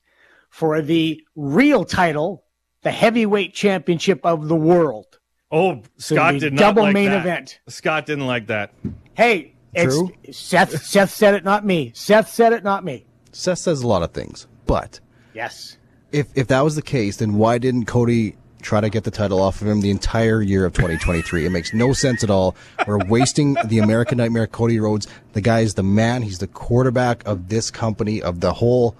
for 0.50 0.82
the 0.82 1.22
real 1.36 1.84
title, 1.84 2.44
the 2.82 2.90
heavyweight 2.90 3.54
championship 3.54 4.20
of 4.26 4.48
the 4.48 4.56
world. 4.56 5.19
Oh, 5.52 5.82
Scott 5.98 6.34
did 6.38 6.52
not 6.52 6.52
like 6.52 6.52
that. 6.52 6.56
double 6.58 6.82
like 6.84 6.94
main 6.94 7.10
that. 7.10 7.20
event. 7.20 7.60
Scott 7.68 8.06
didn't 8.06 8.26
like 8.26 8.46
that. 8.48 8.72
Hey, 9.14 9.54
it's 9.74 9.94
True. 9.94 10.12
Seth. 10.30 10.82
Seth 10.84 11.10
said 11.12 11.34
it, 11.34 11.44
not 11.44 11.64
me. 11.66 11.92
Seth 11.94 12.28
said 12.28 12.52
it, 12.52 12.62
not 12.64 12.84
me. 12.84 13.04
Seth 13.32 13.58
says 13.58 13.82
a 13.82 13.86
lot 13.86 14.02
of 14.02 14.12
things, 14.12 14.46
but 14.66 15.00
Yes. 15.34 15.76
if 16.12 16.26
if 16.34 16.46
that 16.48 16.62
was 16.62 16.74
the 16.76 16.82
case, 16.82 17.16
then 17.18 17.34
why 17.34 17.58
didn't 17.58 17.86
Cody 17.86 18.36
try 18.62 18.80
to 18.80 18.90
get 18.90 19.04
the 19.04 19.10
title 19.10 19.40
off 19.40 19.62
of 19.62 19.66
him 19.68 19.80
the 19.80 19.90
entire 19.90 20.42
year 20.42 20.64
of 20.66 20.72
2023? 20.74 21.46
it 21.46 21.50
makes 21.50 21.72
no 21.72 21.92
sense 21.92 22.22
at 22.24 22.30
all. 22.30 22.54
We're 22.86 22.98
wasting 23.06 23.56
the 23.64 23.78
American 23.78 24.18
Nightmare, 24.18 24.46
Cody 24.46 24.78
Rhodes. 24.80 25.06
The 25.32 25.40
guy 25.40 25.60
is 25.60 25.74
the 25.74 25.82
man. 25.82 26.22
He's 26.22 26.38
the 26.38 26.46
quarterback 26.48 27.22
of 27.26 27.48
this 27.48 27.70
company, 27.70 28.20
of 28.22 28.40
the 28.40 28.52
whole 28.54 28.96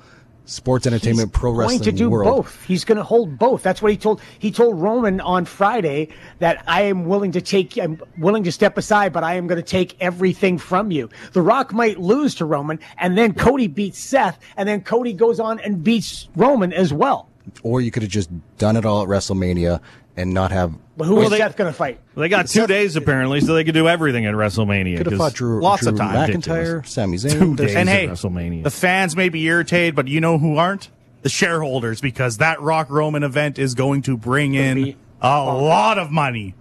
sports 0.50 0.86
entertainment, 0.86 1.32
pro 1.32 1.52
wrestling 1.52 1.78
going 1.78 1.90
to 1.90 1.96
do 1.96 2.10
world. 2.10 2.44
both. 2.44 2.64
He's 2.64 2.84
going 2.84 2.98
to 2.98 3.04
hold 3.04 3.38
both. 3.38 3.62
That's 3.62 3.80
what 3.80 3.92
he 3.92 3.96
told. 3.96 4.20
He 4.38 4.50
told 4.50 4.80
Roman 4.80 5.20
on 5.20 5.44
Friday 5.44 6.08
that 6.40 6.62
I 6.66 6.82
am 6.82 7.04
willing 7.04 7.32
to 7.32 7.40
take. 7.40 7.76
I'm 7.76 8.00
willing 8.18 8.44
to 8.44 8.52
step 8.52 8.76
aside, 8.76 9.12
but 9.12 9.24
I 9.24 9.34
am 9.34 9.46
going 9.46 9.60
to 9.60 9.66
take 9.66 9.96
everything 10.00 10.58
from 10.58 10.90
you. 10.90 11.08
The 11.32 11.42
Rock 11.42 11.72
might 11.72 11.98
lose 11.98 12.34
to 12.36 12.44
Roman, 12.44 12.80
and 12.98 13.16
then 13.16 13.34
Cody 13.34 13.68
beats 13.68 13.98
Seth, 13.98 14.38
and 14.56 14.68
then 14.68 14.82
Cody 14.82 15.12
goes 15.12 15.40
on 15.40 15.60
and 15.60 15.82
beats 15.84 16.28
Roman 16.36 16.72
as 16.72 16.92
well. 16.92 17.28
Or 17.62 17.80
you 17.80 17.90
could 17.90 18.02
have 18.02 18.12
just 18.12 18.30
done 18.58 18.76
it 18.76 18.84
all 18.84 19.02
at 19.02 19.08
WrestleMania 19.08 19.80
and 20.20 20.32
not 20.34 20.52
have. 20.52 20.72
But 20.96 21.06
who 21.06 21.16
is 21.16 21.20
Well, 21.22 21.30
they- 21.30 21.38
Seth 21.38 21.56
going 21.56 21.70
to 21.72 21.76
fight? 21.76 21.98
They 22.16 22.28
got 22.28 22.46
two 22.48 22.66
days 22.66 22.94
apparently, 22.96 23.40
so 23.40 23.54
they 23.54 23.64
could 23.64 23.74
do 23.74 23.88
everything 23.88 24.26
at 24.26 24.34
WrestleMania. 24.34 24.98
Could 24.98 25.06
have 25.06 25.12
'cause- 25.18 25.18
fought 25.32 25.34
Drew, 25.34 25.60
Lots 25.62 25.82
Drew 25.82 25.92
of 25.92 25.98
time. 25.98 26.30
McIntyre, 26.30 26.86
Sami 26.86 27.18
Two 27.18 27.28
Zayn. 27.28 27.56
days 27.56 27.74
and 27.74 27.88
at 27.88 27.94
hey, 27.96 28.06
WrestleMania. 28.08 28.62
the 28.62 28.70
fans 28.70 29.16
may 29.16 29.28
be 29.28 29.42
irritated, 29.46 29.94
but 29.94 30.08
you 30.08 30.20
know 30.20 30.38
who 30.38 30.56
aren't? 30.56 30.90
The 31.22 31.28
shareholders, 31.28 32.00
because 32.00 32.38
that 32.38 32.60
Rock 32.62 32.88
Roman 32.90 33.22
event 33.22 33.58
is 33.58 33.74
going 33.74 34.02
to 34.02 34.16
bring 34.16 34.54
in 34.54 34.74
be 34.82 34.96
a 35.20 35.28
lot 35.44 35.98
of 35.98 36.10
money. 36.10 36.54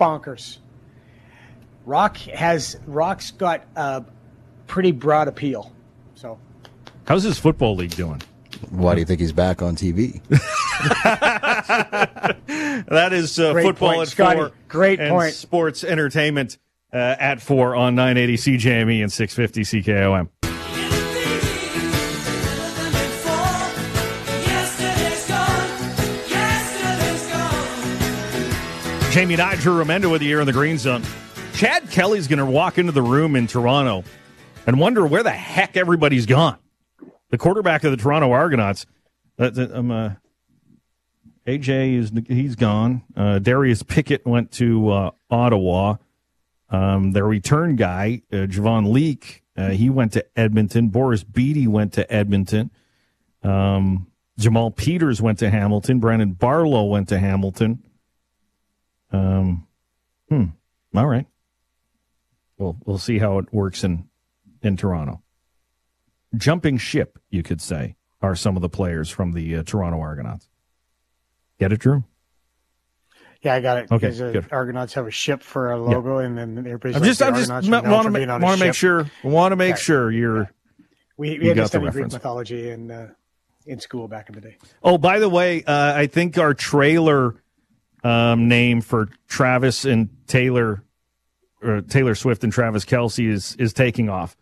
Bonkers. 0.00 0.58
Rock 1.86 2.16
has 2.18 2.76
Rock's 2.86 3.30
got 3.32 3.62
a 3.76 4.04
pretty 4.66 4.92
broad 4.92 5.28
appeal. 5.28 5.72
So 6.14 6.38
How's 7.06 7.22
his 7.24 7.38
football 7.38 7.76
league 7.76 7.90
doing? 7.94 8.22
Why 8.70 8.94
do 8.94 9.00
you 9.00 9.04
think 9.06 9.20
he's 9.20 9.32
back 9.32 9.60
on 9.62 9.76
TV? 9.76 10.20
That 12.88 13.12
is 13.12 13.38
uh, 13.38 13.54
football 13.54 13.94
point, 13.94 14.02
at 14.02 14.08
Scotty. 14.08 14.38
four. 14.38 14.52
Great 14.68 15.00
and 15.00 15.10
point. 15.10 15.34
Sports 15.34 15.84
entertainment 15.84 16.58
uh, 16.92 16.96
at 17.18 17.40
four 17.40 17.74
on 17.74 17.94
980 17.94 18.58
CJME 18.58 19.02
and 19.02 19.12
650 19.12 19.82
CKOM. 19.82 20.28
Jamie 29.12 29.34
and 29.34 29.42
I, 29.42 29.54
Drew 29.54 29.82
Remenda 29.82 30.10
with 30.10 30.22
the 30.22 30.26
here 30.26 30.40
in 30.40 30.46
the 30.46 30.52
Green 30.52 30.76
Zone. 30.76 31.02
Chad 31.54 31.88
Kelly's 31.90 32.26
going 32.26 32.40
to 32.40 32.46
walk 32.46 32.78
into 32.78 32.90
the 32.90 33.02
room 33.02 33.36
in 33.36 33.46
Toronto 33.46 34.02
and 34.66 34.80
wonder 34.80 35.06
where 35.06 35.22
the 35.22 35.30
heck 35.30 35.76
everybody's 35.76 36.26
gone. 36.26 36.58
The 37.30 37.38
quarterback 37.38 37.84
of 37.84 37.92
the 37.92 37.96
Toronto 37.96 38.32
Argonauts. 38.32 38.86
Uh, 39.38 39.52
uh, 39.56 39.68
um, 39.72 39.90
uh, 39.92 40.10
AJ 41.46 41.98
is 41.98 42.12
he's 42.26 42.56
gone. 42.56 43.02
Uh, 43.16 43.38
Darius 43.38 43.82
Pickett 43.82 44.26
went 44.26 44.52
to 44.52 44.90
uh, 44.90 45.10
Ottawa. 45.30 45.96
Um, 46.70 47.12
their 47.12 47.26
return 47.26 47.76
guy, 47.76 48.22
uh, 48.32 48.46
Javon 48.46 48.90
Leake, 48.90 49.44
uh, 49.56 49.70
he 49.70 49.90
went 49.90 50.12
to 50.14 50.26
Edmonton. 50.36 50.88
Boris 50.88 51.22
Beatty 51.22 51.66
went 51.66 51.92
to 51.94 52.12
Edmonton. 52.12 52.70
Um, 53.42 54.08
Jamal 54.38 54.70
Peters 54.70 55.22
went 55.22 55.38
to 55.40 55.50
Hamilton. 55.50 56.00
Brandon 56.00 56.32
Barlow 56.32 56.84
went 56.84 57.08
to 57.10 57.18
Hamilton. 57.18 57.84
Um, 59.12 59.66
hmm. 60.28 60.46
All 60.96 61.06
right. 61.06 61.26
Well, 62.58 62.76
we'll 62.84 62.98
see 62.98 63.18
how 63.18 63.38
it 63.38 63.52
works 63.52 63.84
in 63.84 64.08
in 64.62 64.76
Toronto. 64.76 65.22
Jumping 66.36 66.78
ship, 66.78 67.18
you 67.30 67.42
could 67.42 67.60
say, 67.60 67.96
are 68.22 68.34
some 68.34 68.56
of 68.56 68.62
the 68.62 68.68
players 68.68 69.10
from 69.10 69.32
the 69.32 69.56
uh, 69.56 69.62
Toronto 69.62 70.00
Argonauts. 70.00 70.48
Get 71.58 71.72
it, 71.72 71.78
Drew? 71.80 72.04
yeah, 73.42 73.54
I 73.54 73.60
got 73.60 73.78
it. 73.78 73.82
Okay, 73.92 74.08
Because, 74.08 74.18
good. 74.18 74.46
Argonauts 74.50 74.94
have 74.94 75.06
a 75.06 75.10
ship 75.10 75.42
for 75.42 75.70
a 75.72 75.78
logo, 75.80 76.18
and 76.18 76.36
then 76.36 76.58
everybody's 76.58 76.96
I'm 76.96 77.02
like, 77.02 77.08
just, 77.10 77.22
I'm 77.22 77.34
just 77.34 77.50
want 77.50 78.04
to 78.04 78.10
make, 78.10 78.26
being 78.26 78.40
want 78.40 78.58
to 78.58 78.64
make 78.64 78.74
sure, 78.74 79.10
want 79.22 79.52
to 79.52 79.56
make 79.56 79.76
sure 79.76 80.10
you're. 80.10 80.50
We, 81.16 81.34
You 81.34 81.40
we 81.40 81.46
had 81.48 81.56
got 81.56 81.62
to 81.64 81.68
study 81.68 81.90
Greek 81.90 82.10
mythology 82.12 82.70
in 82.70 82.90
uh, 82.90 83.10
in 83.66 83.78
school 83.80 84.08
back 84.08 84.28
in 84.28 84.34
the 84.34 84.40
day. 84.40 84.56
Oh, 84.82 84.98
by 84.98 85.18
the 85.20 85.28
way, 85.28 85.62
uh, 85.64 85.92
I 85.94 86.06
think 86.06 86.38
our 86.38 86.54
trailer 86.54 87.36
um, 88.02 88.48
name 88.48 88.80
for 88.80 89.08
Travis 89.28 89.84
and 89.84 90.08
Taylor, 90.26 90.82
or 91.62 91.82
Taylor 91.82 92.14
Swift 92.14 92.42
and 92.44 92.52
Travis 92.52 92.84
Kelce 92.84 93.28
is 93.30 93.54
is 93.56 93.72
taking 93.72 94.08
off 94.08 94.36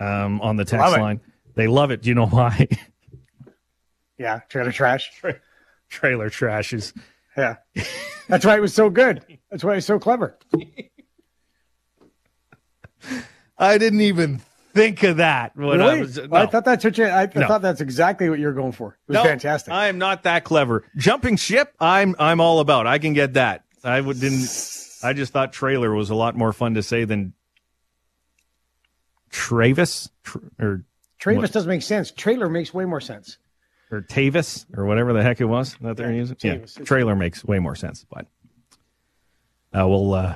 um, 0.00 0.40
on 0.40 0.56
the 0.56 0.64
text 0.64 0.82
Love 0.84 0.96
it. 0.98 1.00
line. 1.00 1.20
They 1.54 1.66
love 1.68 1.90
it. 1.90 2.02
Do 2.02 2.08
you 2.08 2.14
know 2.14 2.26
why? 2.26 2.66
Yeah, 4.18 4.40
trailer 4.48 4.72
trash. 4.72 5.10
Trailer 5.88 6.30
trashes. 6.30 6.92
Yeah, 7.36 7.56
that's 8.28 8.44
why 8.44 8.56
it 8.56 8.60
was 8.60 8.72
so 8.74 8.88
good. 8.90 9.22
That's 9.50 9.62
why 9.62 9.76
it's 9.76 9.86
so 9.86 9.98
clever. 9.98 10.38
I 13.58 13.78
didn't 13.78 14.00
even 14.02 14.40
think 14.74 15.02
of 15.02 15.18
that. 15.18 15.56
When 15.56 15.80
I, 15.80 15.86
Really? 15.86 16.00
was, 16.00 16.20
Well, 16.28 16.42
I 16.42 16.46
thought 16.46 16.64
that's 16.64 16.84
what 16.84 16.98
you. 16.98 17.06
I, 17.06 17.30
No. 17.34 17.46
thought 17.46 17.62
that's 17.62 17.80
exactly 17.80 18.28
what 18.28 18.38
you're 18.38 18.52
going 18.52 18.72
for. 18.72 18.98
It 19.08 19.12
was 19.12 19.14
No, 19.16 19.24
fantastic. 19.24 19.72
I 19.72 19.88
am 19.88 19.98
not 19.98 20.24
that 20.24 20.44
clever. 20.44 20.84
Jumping 20.96 21.36
ship, 21.36 21.74
I'm 21.80 22.14
I'm 22.18 22.40
all 22.40 22.60
about. 22.60 22.86
I 22.86 22.98
can 22.98 23.12
get 23.12 23.34
that. 23.34 23.64
I 23.84 24.00
would 24.00 24.20
didn't. 24.20 24.48
I 25.02 25.12
just 25.12 25.32
thought 25.32 25.52
trailer 25.52 25.92
was 25.94 26.10
a 26.10 26.14
lot 26.14 26.36
more 26.36 26.52
fun 26.52 26.74
to 26.74 26.82
say 26.82 27.04
than 27.04 27.32
Travis 29.30 30.08
Tr- 30.24 30.38
or 30.58 30.84
Travis 31.18 31.42
what? 31.42 31.52
doesn't 31.52 31.68
make 31.68 31.82
sense. 31.82 32.10
Trailer 32.10 32.48
makes 32.48 32.72
way 32.74 32.84
more 32.84 33.00
sense. 33.00 33.38
Or 33.90 34.00
Tavis 34.02 34.66
or 34.76 34.84
whatever 34.84 35.12
the 35.12 35.22
heck 35.22 35.40
it 35.40 35.44
was 35.44 35.76
that 35.80 35.96
they're 35.96 36.12
using. 36.12 36.36
Tavis. 36.36 36.78
Yeah, 36.78 36.84
trailer 36.84 37.14
makes 37.14 37.44
way 37.44 37.58
more 37.60 37.76
sense. 37.76 38.04
But 38.10 38.26
uh, 39.72 39.86
well, 39.86 40.12
uh, 40.14 40.34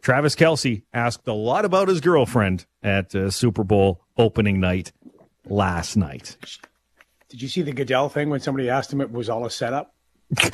Travis 0.00 0.34
Kelce 0.34 0.82
asked 0.94 1.26
a 1.28 1.32
lot 1.34 1.64
about 1.66 1.88
his 1.88 2.00
girlfriend 2.00 2.64
at 2.82 3.14
uh, 3.14 3.30
Super 3.30 3.62
Bowl 3.64 4.00
opening 4.16 4.58
night 4.60 4.92
last 5.44 5.96
night. 5.96 6.36
Did 7.28 7.42
you 7.42 7.48
see 7.48 7.60
the 7.60 7.72
Goodell 7.72 8.08
thing 8.08 8.30
when 8.30 8.40
somebody 8.40 8.70
asked 8.70 8.90
him 8.92 9.02
it 9.02 9.12
was 9.12 9.28
all 9.28 9.44
a 9.44 9.50
setup? 9.50 9.94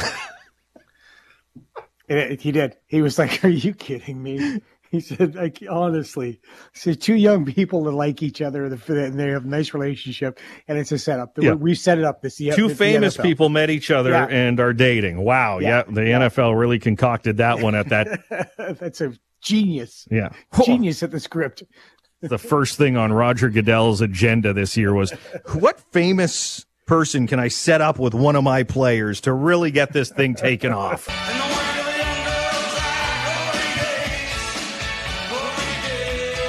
It- 2.07 2.41
he 2.43 2.53
did. 2.53 2.77
He 2.87 3.01
was 3.01 3.19
like, 3.19 3.43
"Are 3.45 3.49
you 3.49 3.73
kidding 3.73 4.23
me?" 4.23 4.61
He 4.95 5.01
said, 5.01 5.35
"Like 5.35 5.63
honestly, 5.69 6.41
so 6.73 6.95
two 6.95 7.17
young 7.17 7.45
people 7.45 7.83
that 7.85 7.91
like 7.93 8.23
each 8.23 8.41
other 8.41 8.65
and 8.67 9.19
they 9.19 9.29
have 9.31 9.45
a 9.45 9.49
nice 9.49 9.75
relationship, 9.75 10.39
and 10.69 10.79
it's 10.79 10.93
a 10.93 10.99
setup. 10.99 11.37
Yeah. 11.37 11.55
We 11.55 11.75
set 11.75 11.99
it 11.99 12.05
up. 12.05 12.23
This 12.23 12.37
the, 12.37 12.53
Two 12.53 12.69
the 12.69 12.75
famous 12.77 13.17
NFL. 13.17 13.23
people 13.25 13.49
met 13.49 13.71
each 13.71 13.91
other 13.91 14.11
Yeah. 14.11 14.27
and 14.29 14.61
are 14.61 14.73
dating. 14.73 15.19
Wow. 15.25 15.59
Yeah. 15.59 15.83
Yeah. 15.89 15.95
the 15.95 16.01
NFL 16.01 16.57
really 16.59 16.79
concocted 16.79 17.39
that 17.39 17.59
one 17.61 17.75
at 17.75 17.89
that. 17.89 18.21
That's 18.79 19.01
a 19.01 19.13
genius, 19.43 20.07
Yeah. 20.13 20.29
genius 20.65 21.03
at 21.03 21.11
the 21.11 21.19
script. 21.21 21.65
the 22.23 22.39
first 22.39 22.79
thing 22.79 22.97
on 22.97 23.13
Roger 23.13 23.51
Goodell's 23.51 24.01
agenda 24.01 24.53
this 24.53 24.77
year 24.77 24.95
was 24.95 25.11
what 25.55 25.81
famous 25.93 26.65
person 26.87 27.27
can 27.27 27.41
I 27.41 27.49
set 27.49 27.81
up 27.81 27.99
with 27.99 28.15
one 28.15 28.37
of 28.37 28.45
my 28.45 28.63
players 28.63 29.21
to 29.23 29.33
really 29.33 29.71
get 29.73 29.93
this 29.93 30.11
thing 30.11 30.35
taken 30.37 30.73
off? 30.73 31.09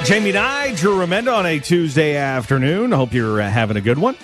Jamie 0.06 0.30
Nye, 0.30 0.72
Drew 0.76 0.98
Remenda 1.04 1.36
on 1.36 1.46
a 1.46 1.58
Tuesday 1.58 2.14
afternoon. 2.14 2.92
Hope 2.92 3.12
you're 3.12 3.40
uh, 3.40 3.50
having 3.50 3.76
a 3.76 3.80
good 3.80 3.98
one. 3.98 4.16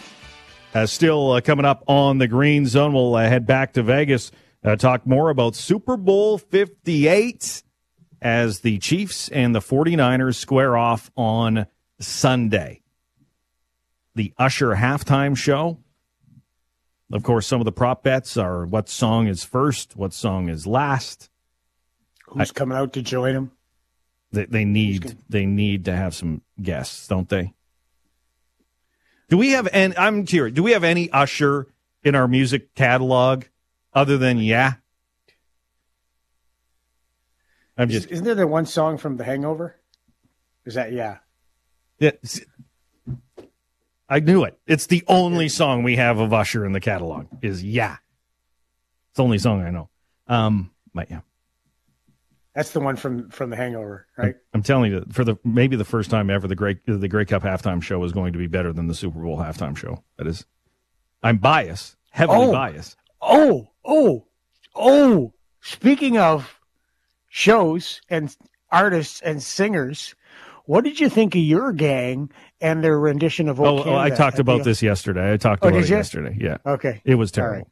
Uh, 0.73 0.87
still 0.87 1.33
uh, 1.33 1.41
coming 1.41 1.65
up 1.65 1.83
on 1.89 2.19
the 2.19 2.29
Green 2.29 2.67
Zone. 2.67 2.93
We'll 2.93 3.17
uh, 3.17 3.29
head 3.29 3.49
back 3.49 3.73
to 3.73 3.83
Vegas, 3.83 4.31
uh, 4.63 4.77
talk 4.77 5.09
more 5.09 5.29
about 5.29 5.57
Super 5.57 5.97
Bowl 5.97 6.39
58 6.39 7.65
as 8.21 8.61
the 8.61 8.79
Chiefs 8.79 9.29
and 9.31 9.57
the 9.57 9.59
49ers 9.59 10.37
square 10.37 10.77
off 10.77 11.11
on 11.17 11.67
Sunday. 11.99 12.83
The 14.15 14.33
Usher 14.39 14.77
halftime 14.77 15.37
show. 15.37 15.81
Of 17.13 17.25
course, 17.25 17.45
some 17.49 17.61
of 17.61 17.65
the 17.65 17.73
prop 17.73 18.05
bets 18.05 18.37
are 18.37 18.65
what 18.67 18.89
song 18.89 19.27
is 19.27 19.43
first, 19.43 19.97
what 19.97 20.13
song 20.13 20.49
is 20.49 20.65
last. 20.65 21.29
Who's 22.29 22.53
coming 22.53 22.79
out 22.79 22.93
to 22.93 23.03
join 23.03 23.35
him? 23.35 23.51
They, 24.33 24.47
they 24.47 24.65
need 24.65 25.19
they 25.29 25.47
need 25.47 25.85
to 25.85 25.95
have 25.95 26.15
some 26.15 26.43
guests, 26.61 27.07
don't 27.07 27.29
they? 27.29 27.53
Do 29.29 29.37
we 29.37 29.51
have 29.51 29.69
and 29.73 29.95
I'm 29.97 30.25
curious, 30.27 30.55
do 30.55 30.63
we 30.63 30.73
have 30.73 30.85
any 30.85 31.11
Usher 31.11 31.69
in 32.03 32.15
our 32.15 32.27
music 32.27 32.75
catalog 32.75 33.45
other 33.95 34.19
than 34.19 34.39
yeah? 34.39 34.75
I'm 37.77 37.89
just 37.89 38.11
Isn't 38.11 38.25
there 38.25 38.35
the 38.35 38.47
one 38.47 38.67
song 38.67 38.99
from 38.99 39.17
The 39.17 39.25
Hangover? 39.25 39.77
Is 40.65 40.75
that 40.75 40.93
yeah? 40.93 41.19
yeah, 41.99 42.13
I 44.09 44.21
knew 44.21 44.45
it. 44.45 44.59
It's 44.67 44.87
the 44.87 45.03
only 45.09 45.49
song 45.49 45.83
we 45.83 45.97
have 45.97 46.19
of 46.19 46.33
Usher 46.33 46.65
in 46.65 46.73
the 46.73 46.81
catalog 46.81 47.27
is 47.43 47.63
yeah. 47.63 47.97
It's 49.11 49.17
the 49.17 49.25
only 49.25 49.39
song 49.39 49.63
I 49.63 49.71
know. 49.71 49.89
Um 50.27 50.71
but 50.95 51.11
yeah. 51.11 51.21
That's 52.55 52.73
the 52.73 52.81
one 52.81 52.97
from 52.97 53.31
from 53.31 53.49
The 53.51 53.57
Hangover, 53.57 54.07
right? 54.19 54.35
I'm 54.53 54.63
telling 54.63 54.93
you, 54.93 55.05
for 55.11 55.25
the 55.25 55.37
maybe 55.45 55.75
the 55.77 55.85
first 55.87 56.11
time 56.11 56.29
ever, 56.29 56.47
the 56.47 56.55
Great 56.55 56.79
the 56.87 57.09
Grey 57.09 57.25
Cup 57.25 57.43
halftime 57.43 57.83
show 57.83 58.03
is 58.05 58.13
going 58.13 58.33
to 58.35 58.39
be 58.39 58.47
better 58.47 58.73
than 58.73 58.89
the 58.89 58.95
Super 58.95 59.21
Bowl 59.21 59.39
halftime 59.39 59.77
show. 59.77 60.03
That 60.19 60.27
is, 60.27 60.45
I'm 61.23 61.39
biased, 61.39 61.97
heavily 62.11 62.47
Oh. 62.49 62.53
biased. 62.53 62.97
Oh, 63.23 63.71
oh, 63.85 64.27
oh! 64.75 65.33
Speaking 65.63 66.19
of 66.19 66.59
shows 67.29 68.01
and 68.11 68.37
artists 68.71 69.21
and 69.23 69.43
singers, 69.43 70.15
what 70.67 70.85
did 70.85 71.01
you 71.01 71.09
think 71.09 71.35
of 71.35 71.41
your 71.41 71.73
gang 71.73 72.31
and 72.61 72.85
their 72.85 72.99
rendition 72.99 73.49
of 73.49 73.61
Oh, 73.61 73.79
"O 73.79 73.83
oh, 73.85 73.97
I 73.97 74.11
talked 74.11 74.39
about 74.39 74.59
the- 74.59 74.65
this 74.65 74.83
yesterday. 74.83 75.33
I 75.33 75.37
talked 75.39 75.65
Oh, 75.65 75.69
about 75.69 75.83
it 75.83 75.89
you? 75.89 75.97
yesterday. 75.97 76.37
Yeah, 76.39 76.59
Okay, 76.67 77.01
it 77.05 77.15
was 77.15 77.33
terrible. 77.33 77.57
right. 77.59 77.67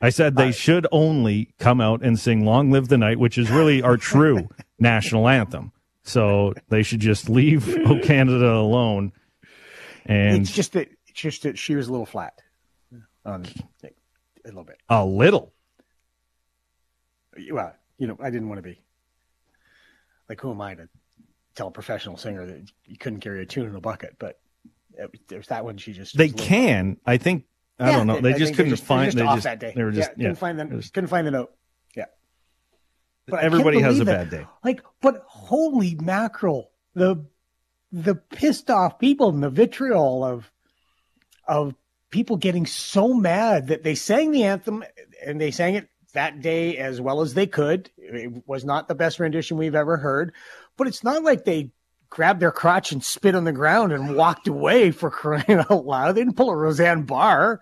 I 0.00 0.08
said 0.10 0.34
they 0.36 0.52
should 0.52 0.86
only 0.92 1.52
come 1.58 1.80
out 1.80 2.02
and 2.02 2.18
sing 2.18 2.44
"Long 2.44 2.70
Live 2.70 2.88
the 2.88 2.96
Night," 2.98 3.18
which 3.18 3.36
is 3.36 3.50
really 3.50 3.82
our 3.82 3.96
true 3.96 4.48
national 4.78 5.28
anthem. 5.28 5.72
So 6.02 6.54
they 6.68 6.82
should 6.82 7.00
just 7.00 7.28
leave 7.28 7.68
"O 7.86 7.98
Canada" 8.00 8.50
alone. 8.54 9.12
And 10.06 10.40
It's 10.42 10.52
just 10.52 10.72
that 10.72 10.88
it's 11.08 11.20
just 11.20 11.42
that 11.42 11.58
she 11.58 11.74
was 11.76 11.88
a 11.88 11.90
little 11.90 12.06
flat 12.06 12.40
on 13.26 13.44
um, 13.44 13.44
a 13.84 13.88
little 14.48 14.64
bit. 14.64 14.78
a 14.88 15.04
little. 15.04 15.52
Well, 17.52 17.74
you 17.98 18.06
know, 18.06 18.16
I 18.20 18.30
didn't 18.30 18.48
want 18.48 18.58
to 18.58 18.62
be 18.62 18.80
like 20.28 20.40
who 20.40 20.50
am 20.50 20.60
I 20.62 20.74
to 20.76 20.88
tell 21.54 21.68
a 21.68 21.70
professional 21.70 22.16
singer 22.16 22.46
that 22.46 22.70
you 22.86 22.96
couldn't 22.96 23.20
carry 23.20 23.42
a 23.42 23.46
tune 23.46 23.66
in 23.68 23.74
a 23.74 23.80
bucket? 23.80 24.16
But 24.18 24.40
there's 25.28 25.48
that 25.48 25.64
one. 25.64 25.76
She 25.76 25.92
just 25.92 26.16
They 26.16 26.24
a 26.24 26.28
little- 26.28 26.46
can. 26.46 26.96
I 27.06 27.18
think. 27.18 27.44
I 27.80 27.90
Yeah, 27.90 27.96
don't 27.96 28.06
know. 28.06 28.20
They 28.20 28.34
I 28.34 28.38
just 28.38 28.54
couldn't 28.54 28.68
they're 28.70 28.76
they're 28.76 28.84
find. 28.86 29.04
just 29.06 29.16
they 29.16 29.24
off 29.24 29.36
just. 29.36 29.44
that 29.44 29.58
day. 29.60 29.72
They 29.74 29.82
were 29.82 29.90
just. 29.90 30.10
yeah, 30.10 30.14
Yeah. 30.16 30.22
couldn't 30.24 30.36
find 30.36 30.58
them. 30.58 30.72
It 30.72 30.76
was- 30.76 30.90
couldn't 30.90 31.08
find 31.08 31.26
the 31.26 31.30
note. 31.30 31.52
Yeah. 31.96 32.04
But 33.26 33.42
Everybody 33.44 33.80
has 33.80 33.98
a 34.00 34.04
bad 34.04 34.26
it. 34.28 34.30
day. 34.30 34.46
Like, 34.64 34.82
but 35.00 35.24
holy 35.26 35.94
mackerel, 35.96 36.70
the 36.94 37.24
the 37.92 38.14
pissed 38.14 38.70
off 38.70 38.98
people 39.00 39.30
and 39.30 39.42
the 39.42 39.50
vitriol 39.50 40.24
of 40.24 40.50
of 41.48 41.74
people 42.10 42.36
getting 42.36 42.66
so 42.66 43.12
mad 43.14 43.68
that 43.68 43.82
they 43.82 43.94
sang 43.94 44.30
the 44.30 44.44
anthem 44.44 44.84
and 45.24 45.40
they 45.40 45.50
sang 45.50 45.74
it 45.76 45.88
that 46.12 46.40
day 46.40 46.76
as 46.76 47.00
well 47.00 47.20
as 47.20 47.34
they 47.34 47.46
could. 47.46 47.90
It 47.96 48.46
was 48.46 48.64
not 48.64 48.88
the 48.88 48.94
best 48.94 49.18
rendition 49.20 49.56
we've 49.56 49.74
ever 49.76 49.96
heard, 49.96 50.32
but 50.76 50.86
it's 50.88 51.02
not 51.04 51.22
like 51.22 51.44
they 51.44 51.70
grabbed 52.10 52.40
their 52.40 52.50
crotch 52.50 52.90
and 52.92 53.02
spit 53.02 53.34
on 53.34 53.44
the 53.44 53.52
ground 53.52 53.92
and 53.92 54.16
walked 54.16 54.48
away 54.48 54.90
for 54.90 55.10
crying 55.10 55.44
out 55.70 55.86
loud. 55.86 56.12
They 56.16 56.20
didn't 56.22 56.36
pull 56.36 56.50
a 56.50 56.56
Roseanne 56.56 57.02
Barr. 57.04 57.60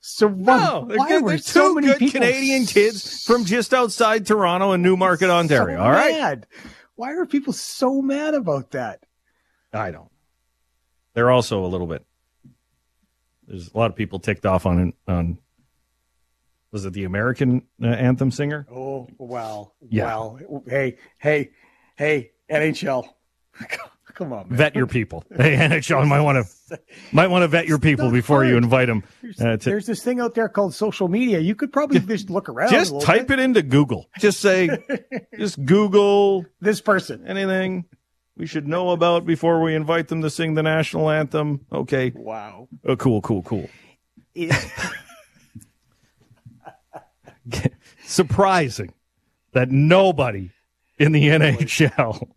So 0.00 0.28
No, 0.28 0.86
why, 0.88 1.18
were 1.18 1.38
so 1.38 1.74
many 1.74 2.10
Canadian 2.10 2.66
kids 2.66 3.24
from 3.24 3.44
just 3.44 3.72
outside 3.72 4.26
Toronto 4.26 4.72
and 4.72 4.82
Newmarket, 4.82 5.30
Ontario. 5.30 5.78
so 5.78 5.82
all 5.84 5.90
right, 5.90 6.12
mad? 6.12 6.46
Why 6.96 7.12
are 7.14 7.26
people 7.26 7.52
so 7.52 8.02
mad 8.02 8.34
about 8.34 8.72
that? 8.72 9.00
I 9.72 9.90
don't. 9.90 10.10
They're 11.14 11.30
also 11.30 11.64
a 11.64 11.66
little 11.66 11.86
bit. 11.86 12.04
There's 13.46 13.70
a 13.72 13.76
lot 13.78 13.90
of 13.90 13.96
people 13.96 14.18
ticked 14.18 14.46
off 14.46 14.66
on 14.66 14.92
on. 15.06 15.38
Was 16.72 16.84
it 16.84 16.92
the 16.92 17.04
American 17.04 17.62
uh, 17.82 17.86
anthem 17.86 18.30
singer? 18.30 18.66
Oh 18.70 19.08
well, 19.18 19.74
Yeah. 19.88 20.04
well. 20.06 20.62
Hey, 20.68 20.98
hey, 21.18 21.50
hey, 21.96 22.32
NHL. 22.50 23.08
Come 24.14 24.32
on, 24.32 24.48
man. 24.48 24.56
Vet 24.56 24.74
your 24.74 24.86
people. 24.86 25.24
Hey, 25.36 25.56
NHL 25.56 26.06
might 26.08 26.22
want 26.22 26.46
to 26.68 26.80
might 27.12 27.26
want 27.26 27.42
to 27.42 27.48
vet 27.48 27.66
your 27.66 27.78
people 27.78 28.10
before 28.10 28.46
you 28.46 28.56
invite 28.56 28.86
them. 28.86 29.04
Uh, 29.38 29.58
to, 29.58 29.70
There's 29.70 29.84
this 29.84 30.02
thing 30.02 30.20
out 30.20 30.34
there 30.34 30.48
called 30.48 30.72
social 30.74 31.08
media. 31.08 31.38
You 31.38 31.54
could 31.54 31.70
probably 31.70 32.00
just 32.00 32.30
look 32.30 32.48
around. 32.48 32.70
just 32.70 32.98
type 33.02 33.30
it 33.30 33.38
into 33.38 33.60
Google. 33.62 34.08
Just 34.18 34.40
say, 34.40 34.70
just 35.38 35.62
Google 35.66 36.46
This 36.60 36.80
person. 36.80 37.26
anything 37.26 37.84
we 38.38 38.46
should 38.46 38.66
know 38.66 38.90
about 38.90 39.26
before 39.26 39.60
we 39.62 39.74
invite 39.74 40.08
them 40.08 40.22
to 40.22 40.30
sing 40.30 40.54
the 40.54 40.62
national 40.62 41.10
anthem. 41.10 41.66
Okay. 41.70 42.10
Wow. 42.14 42.68
Oh, 42.86 42.96
cool, 42.96 43.20
cool, 43.20 43.42
cool. 43.42 43.68
Surprising 48.04 48.92
that 49.52 49.70
nobody 49.70 50.50
in 50.98 51.12
the 51.12 51.28
NHL, 51.28 52.28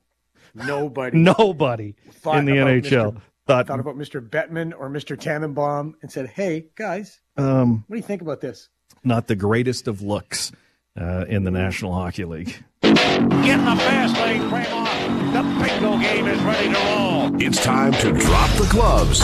Nobody 0.54 1.18
nobody 1.18 1.96
in 2.26 2.46
the 2.46 2.54
NHL 2.54 3.14
Mr. 3.14 3.22
thought, 3.48 3.68
thought 3.68 3.80
about 3.80 3.98
Mr. 3.98 4.28
Bettman 4.28 4.74
or 4.78 4.90
Mr. 4.90 5.18
Tannenbaum 5.20 5.96
and 6.02 6.12
said, 6.12 6.28
"Hey, 6.28 6.68
guys, 6.76 7.20
um, 7.38 7.84
what 7.88 7.96
do 7.96 7.98
you 8.00 8.04
think 8.06 8.22
about 8.22 8.42
this?" 8.42 8.70
not 9.04 9.28
the 9.28 9.36
greatest 9.36 9.88
of 9.88 10.02
looks 10.02 10.52
uh, 11.00 11.26
in 11.28 11.44
the 11.44 11.52
National 11.52 11.94
Hockey 11.94 12.26
League. 12.26 12.64
Get 12.82 12.96
in 12.96 13.66
the 13.66 13.76
fast 13.76 14.16
lane, 14.18 14.42
Kramer. 14.50 14.86
The 15.32 15.44
bingo 15.64 15.98
game 16.00 16.28
is 16.28 16.40
ready 16.42 16.74
to 16.74 16.80
roll. 16.80 17.42
It's 17.42 17.64
time 17.64 17.94
to 17.94 18.12
drop 18.12 18.50
the 18.58 18.68
gloves 18.70 19.22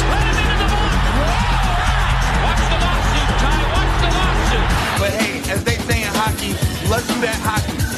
Watch 2.45 2.61
the 2.61 2.77
lawsuit. 2.85 3.29
Watch 3.73 3.93
the 4.01 4.09
lawsuit. 4.15 4.69
But 4.99 5.11
hey, 5.21 5.51
as 5.51 5.63
they 5.63 5.77
say 5.77 6.01
in 6.03 6.09
hockey, 6.13 6.53
let's 6.89 7.07
do 7.07 7.19
that 7.21 7.39
hockey. 7.41 7.94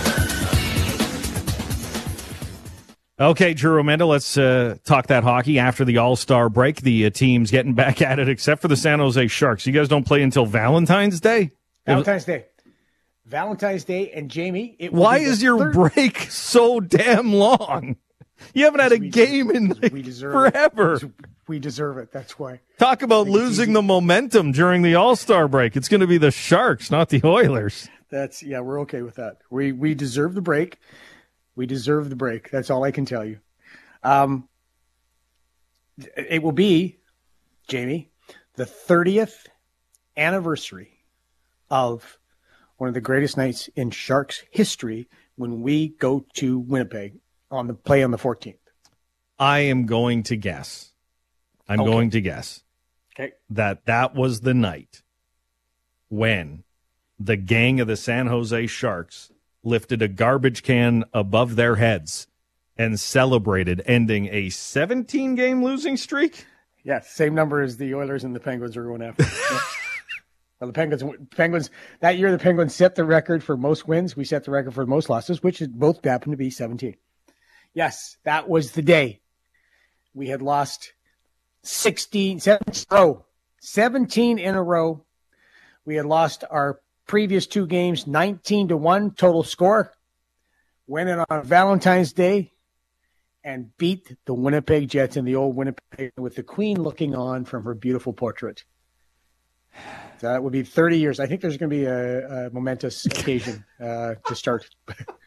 Okay, 3.20 3.56
Drew 3.56 3.82
Remenda, 3.82 4.08
let's 4.08 4.38
uh, 4.38 4.76
talk 4.86 5.08
that 5.08 5.24
hockey 5.24 5.58
after 5.58 5.84
the 5.84 5.98
All 5.98 6.16
Star 6.16 6.50
break. 6.50 6.82
The 6.82 7.08
uh, 7.08 7.10
team's 7.10 7.50
getting 7.50 7.74
back 7.76 8.02
at 8.02 8.20
it, 8.20 8.30
except 8.30 8.62
for 8.62 8.68
the 8.68 8.78
San 8.78 9.00
Jose 9.00 9.28
Sharks. 9.28 9.66
You 9.66 9.74
guys 9.74 9.88
don't 9.88 10.06
play 10.06 10.22
until 10.22 10.46
Valentine's 10.46 11.20
Day. 11.20 11.52
Valentine's 11.86 12.26
Day. 12.26 12.46
Valentine's 13.26 13.84
Day 13.86 14.12
and 14.12 14.30
Jamie. 14.30 14.78
Why 14.92 15.18
is 15.18 15.42
your 15.42 15.58
third- 15.58 15.74
break 15.94 16.20
so 16.30 16.80
damn 16.80 17.34
long? 17.34 17.96
You 18.54 18.66
haven't 18.66 18.82
had 18.82 18.92
a 18.94 18.98
We- 19.00 19.10
game 19.10 19.50
in 19.50 19.70
like, 19.82 19.92
we 19.92 20.04
deserve 20.04 20.34
forever. 20.34 20.94
It. 20.96 21.04
We 21.48 21.58
deserve 21.60 21.98
it. 21.98 22.12
That's 22.12 22.38
why. 22.38 22.60
Talk 22.78 23.02
about 23.02 23.28
losing 23.28 23.74
the 23.74 23.82
momentum 23.82 24.52
during 24.52 24.84
the 24.84 24.94
All 24.96 25.16
Star 25.16 25.48
break. 25.48 25.76
It's 25.76 25.88
going 25.90 26.02
to 26.02 26.08
be 26.08 26.20
the 26.20 26.30
Sharks, 26.30 26.92
not 26.92 27.10
the 27.10 27.22
Oilers. 27.26 27.90
That's 28.12 28.44
yeah, 28.44 28.60
we're 28.60 28.82
okay 28.82 29.02
with 29.02 29.16
that. 29.16 29.38
We 29.50 29.72
we 29.72 29.96
deserve 29.96 30.36
the 30.36 30.42
break. 30.42 30.78
We 31.58 31.66
deserve 31.66 32.10
the 32.10 32.16
break. 32.16 32.52
That's 32.52 32.70
all 32.70 32.84
I 32.84 32.92
can 32.92 33.04
tell 33.06 33.26
you. 33.26 33.40
Um, 34.04 34.48
it 36.16 36.44
will 36.44 36.52
be, 36.52 37.00
Jamie, 37.68 38.12
the 38.54 38.66
thirtieth 38.68 39.48
anniversary 40.16 40.92
of 41.72 42.20
one 42.78 42.88
of 42.88 42.94
the 42.94 43.02
greatest 43.02 43.38
nights 43.38 43.70
in 43.76 43.90
Sharks 43.90 44.44
history 44.52 45.10
when 45.36 45.62
we 45.62 45.90
go 45.90 46.26
to 46.36 46.60
Winnipeg 46.60 47.16
on 47.50 47.66
the 47.66 47.74
play 47.74 48.04
on 48.04 48.12
the 48.12 48.20
fourteenth. 48.20 48.60
I 49.40 49.60
am 49.62 49.88
going 49.88 50.22
to 50.24 50.38
guess. 50.38 50.94
I'm 51.68 51.82
Okay. 51.82 51.90
going 51.92 52.10
to 52.12 52.22
guess 52.22 52.64
Okay. 53.20 53.34
that 53.50 53.86
that 53.88 54.14
was 54.14 54.42
the 54.42 54.54
night 54.54 55.02
when 56.10 56.64
the 57.20 57.36
gang 57.36 57.80
of 57.80 57.88
the 57.88 57.98
San 57.98 58.28
Jose 58.28 58.68
Sharks 58.68 59.32
lifted 59.68 60.02
a 60.02 60.08
garbage 60.08 60.64
can 60.64 61.04
above 61.14 61.56
their 61.56 61.76
heads 61.76 62.28
and 62.78 63.00
celebrated, 63.00 63.82
ending 63.86 64.30
a 64.32 64.50
17 64.50 65.36
game 65.36 65.64
losing 65.64 65.98
streak. 65.98 66.46
Yeah, 66.84 67.02
same 67.02 67.36
number 67.36 67.62
as 67.62 67.78
the 67.78 67.94
Oilers 67.94 68.24
and 68.24 68.36
the 68.36 68.40
Penguins 68.40 68.78
are 68.78 68.84
going 68.84 69.02
after. 69.02 69.26
Yeah. 69.52 69.60
Well, 70.60 70.68
the 70.70 70.74
Penguins, 70.74 71.04
Penguins 71.36 71.70
that 72.00 72.18
year, 72.18 72.32
the 72.32 72.40
Penguins 72.40 72.74
set 72.74 72.96
the 72.96 73.06
record 73.06 73.44
for 73.44 73.56
most 73.56 73.88
wins. 73.88 74.18
We 74.18 74.26
set 74.26 74.44
the 74.44 74.50
record 74.50 74.74
for 74.74 74.88
most 74.88 75.08
losses, 75.08 75.44
which 75.44 75.62
both 75.70 76.04
happened 76.04 76.34
to 76.34 76.38
be 76.38 76.50
17. 76.50 76.96
Yes, 77.76 78.18
that 78.24 78.50
was 78.50 78.72
the 78.72 78.82
day 78.82 79.22
we 80.16 80.30
had 80.30 80.42
lost 80.42 80.94
16, 81.62 82.40
17 82.40 82.74
in 82.74 82.86
a 82.90 82.96
row, 82.96 83.26
17 83.62 84.40
in 84.40 84.56
a 84.56 84.64
row. 84.64 85.06
We 85.86 85.96
had 85.96 86.08
lost 86.08 86.44
our 86.50 86.82
previous 87.08 87.48
two 87.48 87.66
games, 87.66 88.06
19 88.06 88.70
to 88.70 88.78
1 88.78 89.12
total 89.12 89.44
score. 89.44 89.94
Went 90.86 91.10
in 91.10 91.24
on 91.30 91.44
Valentine's 91.44 92.14
Day 92.14 92.52
and 93.44 93.76
beat 93.78 94.16
the 94.26 94.34
Winnipeg 94.34 94.90
Jets 94.90 95.18
in 95.18 95.26
the 95.26 95.36
old 95.36 95.56
Winnipeg 95.56 96.12
with 96.18 96.36
the 96.36 96.44
Queen 96.44 96.82
looking 96.82 97.16
on 97.16 97.46
from 97.46 97.64
her 97.64 97.74
beautiful 97.74 98.14
portrait. 98.14 98.64
That 100.20 100.44
would 100.44 100.54
be 100.54 100.64
30 100.64 100.98
years. 100.98 101.20
I 101.20 101.28
think 101.28 101.42
there's 101.42 101.58
going 101.58 101.70
to 101.70 101.76
be 101.76 101.86
a, 101.86 102.48
a 102.48 102.50
momentous 102.52 103.06
occasion 103.06 103.64
uh, 103.80 104.16
to 104.28 104.36
start. 104.36 104.70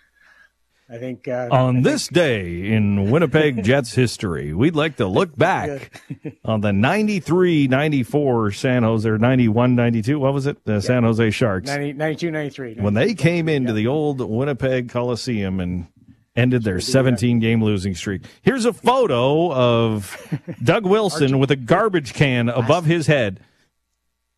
I 0.92 0.98
think 0.98 1.28
uh, 1.28 1.48
On 1.52 1.82
this 1.82 2.08
day 2.08 2.66
in 2.68 3.12
Winnipeg 3.12 3.62
Jets 3.64 3.94
history, 3.94 4.52
we'd 4.52 4.74
like 4.74 4.96
to 4.96 5.06
look 5.06 5.36
back 5.36 6.02
on 6.44 6.62
the 6.62 6.72
93 6.72 7.68
94 7.68 8.50
San 8.50 8.82
Jose, 8.82 9.08
or 9.08 9.16
91 9.16 9.76
92. 9.76 10.18
What 10.18 10.34
was 10.34 10.46
it? 10.46 10.64
The 10.64 10.80
San 10.80 11.04
Jose 11.04 11.30
Sharks. 11.30 11.68
90, 11.68 11.92
92, 11.92 12.30
93. 12.32 12.74
when 12.80 12.94
they 12.94 13.14
came 13.14 13.48
into 13.48 13.72
the 13.72 13.86
old 13.86 14.20
Winnipeg 14.20 14.88
Coliseum 14.88 15.60
and 15.60 15.86
ended 16.34 16.64
their 16.64 16.80
17 16.80 17.38
game 17.38 17.62
losing 17.62 17.94
streak. 17.94 18.22
Here's 18.42 18.64
a 18.64 18.72
photo 18.72 19.52
of 19.52 20.16
Doug 20.64 20.86
Wilson 20.86 21.38
with 21.38 21.52
a 21.52 21.56
garbage 21.56 22.14
can 22.14 22.48
above 22.48 22.84
his 22.84 23.06
head. 23.06 23.40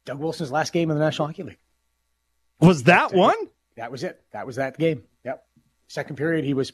Doug 0.05 0.19
Wilson's 0.19 0.51
last 0.51 0.73
game 0.75 0.91
in 0.91 0.99
the 0.99 1.03
National 1.03 1.29
Hockey 1.29 1.45
League. 1.45 1.59
Was 2.61 2.83
that 2.85 3.15
one? 3.15 3.37
That 3.77 3.91
was 3.91 4.03
it. 4.05 4.21
That 4.33 4.47
was 4.47 4.57
that 4.57 4.79
game. 4.79 5.05
Yep. 5.25 5.45
Second 5.93 6.17
period, 6.17 6.47
he 6.47 6.55
was. 6.55 6.73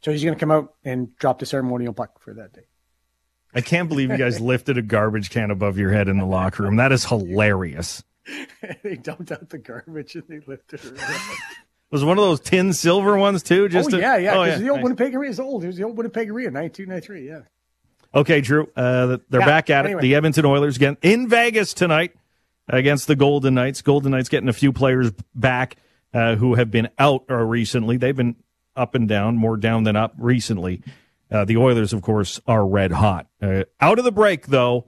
So 0.00 0.10
he's 0.10 0.24
going 0.24 0.34
to 0.34 0.40
come 0.40 0.50
out 0.50 0.72
and 0.86 1.14
drop 1.18 1.38
the 1.38 1.44
ceremonial 1.44 1.92
puck 1.92 2.18
for 2.18 2.32
that 2.32 2.54
day. 2.54 2.62
I 3.54 3.60
can't 3.60 3.90
believe 3.90 4.10
you 4.10 4.16
guys 4.16 4.40
lifted 4.40 4.78
a 4.78 4.82
garbage 4.82 5.28
can 5.28 5.50
above 5.50 5.76
your 5.76 5.90
head 5.92 6.08
in 6.08 6.16
the 6.16 6.24
locker 6.24 6.62
room. 6.62 6.76
That 6.76 6.92
is 6.92 7.04
hilarious. 7.04 8.02
they 8.82 8.96
dumped 8.96 9.30
out 9.32 9.50
the 9.50 9.58
garbage 9.58 10.14
and 10.14 10.24
they 10.28 10.40
lifted 10.46 10.80
it. 10.82 10.98
Was 11.90 12.02
one 12.02 12.16
of 12.16 12.24
those 12.24 12.40
tin 12.40 12.72
silver 12.72 13.18
ones 13.18 13.42
too? 13.42 13.68
Just 13.68 13.92
oh, 13.92 13.98
yeah, 13.98 14.16
yeah. 14.16 14.32
Oh, 14.34 14.46
'cause 14.46 14.58
the 14.58 14.70
old 14.70 14.78
Nice. 14.78 14.84
Winnipeg 14.84 15.14
Arena 15.14 15.30
is 15.30 15.38
old. 15.38 15.62
It 15.62 15.66
was 15.66 15.76
the 15.76 15.82
old 15.84 15.98
Winnipeg 15.98 16.30
Arena, 16.30 16.52
92, 16.52 16.86
93. 16.86 17.28
Yeah. 17.28 17.40
Okay, 18.14 18.40
Drew. 18.40 18.66
Uh, 18.74 19.18
they're 19.28 19.40
Yeah, 19.40 19.46
back 19.46 19.68
at 19.68 19.84
anyway. 19.84 19.98
it. 19.98 20.02
The 20.02 20.14
Edmonton 20.14 20.46
Oilers 20.46 20.76
again 20.76 20.96
in 21.02 21.28
Vegas 21.28 21.74
tonight 21.74 22.14
against 22.66 23.08
the 23.08 23.14
Golden 23.14 23.52
Knights. 23.52 23.82
Golden 23.82 24.12
Knights 24.12 24.30
getting 24.30 24.48
a 24.48 24.54
few 24.54 24.72
players 24.72 25.12
back 25.34 25.76
uh, 26.14 26.36
who 26.36 26.54
have 26.54 26.70
been 26.70 26.88
out 26.98 27.24
uh, 27.30 27.34
recently. 27.36 27.96
They've 27.96 28.16
been 28.16 28.36
up 28.76 28.94
and 28.94 29.08
down, 29.08 29.36
more 29.36 29.56
down 29.56 29.84
than 29.84 29.96
up 29.96 30.14
recently. 30.18 30.82
Uh, 31.30 31.44
the 31.44 31.56
Oilers, 31.56 31.92
of 31.92 32.02
course, 32.02 32.40
are 32.46 32.66
red 32.66 32.92
hot. 32.92 33.26
Uh, 33.40 33.64
out 33.80 33.98
of 33.98 34.04
the 34.04 34.12
break, 34.12 34.46
though, 34.48 34.86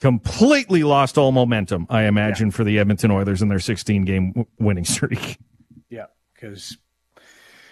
completely 0.00 0.82
lost 0.82 1.16
all 1.16 1.30
momentum. 1.32 1.86
I 1.88 2.04
imagine 2.04 2.50
for 2.50 2.64
the 2.64 2.78
Edmonton 2.78 3.10
Oilers 3.12 3.42
in 3.42 3.48
their 3.48 3.60
16 3.60 4.04
game 4.04 4.28
w- 4.32 4.46
winning 4.58 4.84
streak. 4.84 5.38
Yeah. 5.88 6.06
Because 6.32 6.78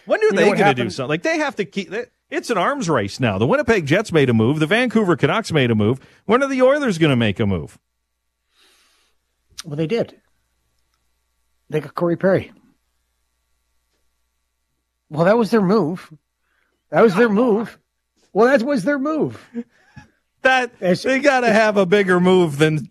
When 0.05 0.21
are 0.21 0.25
You 0.25 0.33
know 0.33 0.37
they 0.43 0.49
what 0.49 0.59
going 0.59 0.77
to 0.77 0.83
do 0.85 0.91
something? 0.91 1.09
Like 1.09 1.23
they 1.23 1.39
have 1.39 1.57
to 1.57 1.65
keep. 1.65 1.91
It's 2.29 2.51
an 2.51 2.59
arms 2.59 2.91
race 2.91 3.19
now. 3.19 3.39
The 3.39 3.47
Winnipeg 3.47 3.87
Jets 3.87 4.13
made 4.13 4.29
a 4.29 4.35
move. 4.35 4.61
The 4.61 4.67
Vancouver 4.67 5.17
Canucks 5.17 5.51
made 5.53 5.71
a 5.71 5.75
move. 5.75 5.99
When 6.27 6.43
are 6.43 6.47
the 6.49 6.61
Oilers 6.61 6.99
going 6.99 7.09
to 7.11 7.17
make 7.17 7.41
a 7.41 7.47
move? 7.47 7.79
Well, 9.65 9.77
they 9.77 9.87
did. 9.87 10.21
They 11.71 11.81
got 11.81 11.95
Corey 11.95 12.17
Perry. 12.17 12.53
Well, 15.11 15.25
that 15.27 15.37
was 15.37 15.51
their 15.51 15.61
move. 15.61 16.11
That 16.91 17.03
was 17.03 17.15
their 17.15 17.29
move. 17.29 17.79
Well, 18.33 18.47
that 18.47 18.65
was 18.65 18.85
their 18.85 18.99
move. 18.99 19.45
That 20.43 20.73
It's- 20.77 21.03
they 21.03 21.19
got 21.19 21.41
to 21.41 21.53
have 21.53 21.77
a 21.77 21.85
bigger 21.85 22.19
move 22.19 22.57
than 22.57 22.89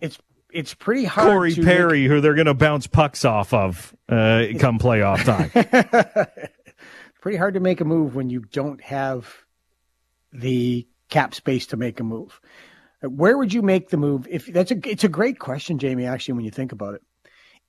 It's 0.00 0.18
it's 0.50 0.74
pretty 0.74 1.04
hard. 1.04 1.28
Corey 1.30 1.52
to 1.54 1.60
make- 1.62 1.76
Perry, 1.76 2.04
who 2.06 2.20
they're 2.20 2.34
going 2.34 2.46
to 2.48 2.54
bounce 2.54 2.88
pucks 2.88 3.24
off 3.24 3.54
of 3.54 3.94
uh, 4.08 4.46
come 4.58 4.80
playoff 4.80 5.22
time. 5.24 5.50
pretty 7.20 7.38
hard 7.38 7.54
to 7.54 7.60
make 7.60 7.80
a 7.80 7.84
move 7.84 8.16
when 8.16 8.28
you 8.28 8.40
don't 8.40 8.80
have 8.80 9.32
the 10.32 10.86
cap 11.10 11.32
space 11.34 11.66
to 11.68 11.76
make 11.76 12.00
a 12.00 12.04
move. 12.04 12.40
Where 13.02 13.38
would 13.38 13.52
you 13.52 13.62
make 13.62 13.90
the 13.90 13.96
move? 13.96 14.26
If 14.28 14.46
that's 14.46 14.72
a 14.72 14.90
it's 14.90 15.04
a 15.04 15.08
great 15.08 15.38
question, 15.38 15.78
Jamie. 15.78 16.06
Actually, 16.06 16.34
when 16.34 16.44
you 16.44 16.50
think 16.50 16.72
about 16.72 16.94
it, 16.94 17.02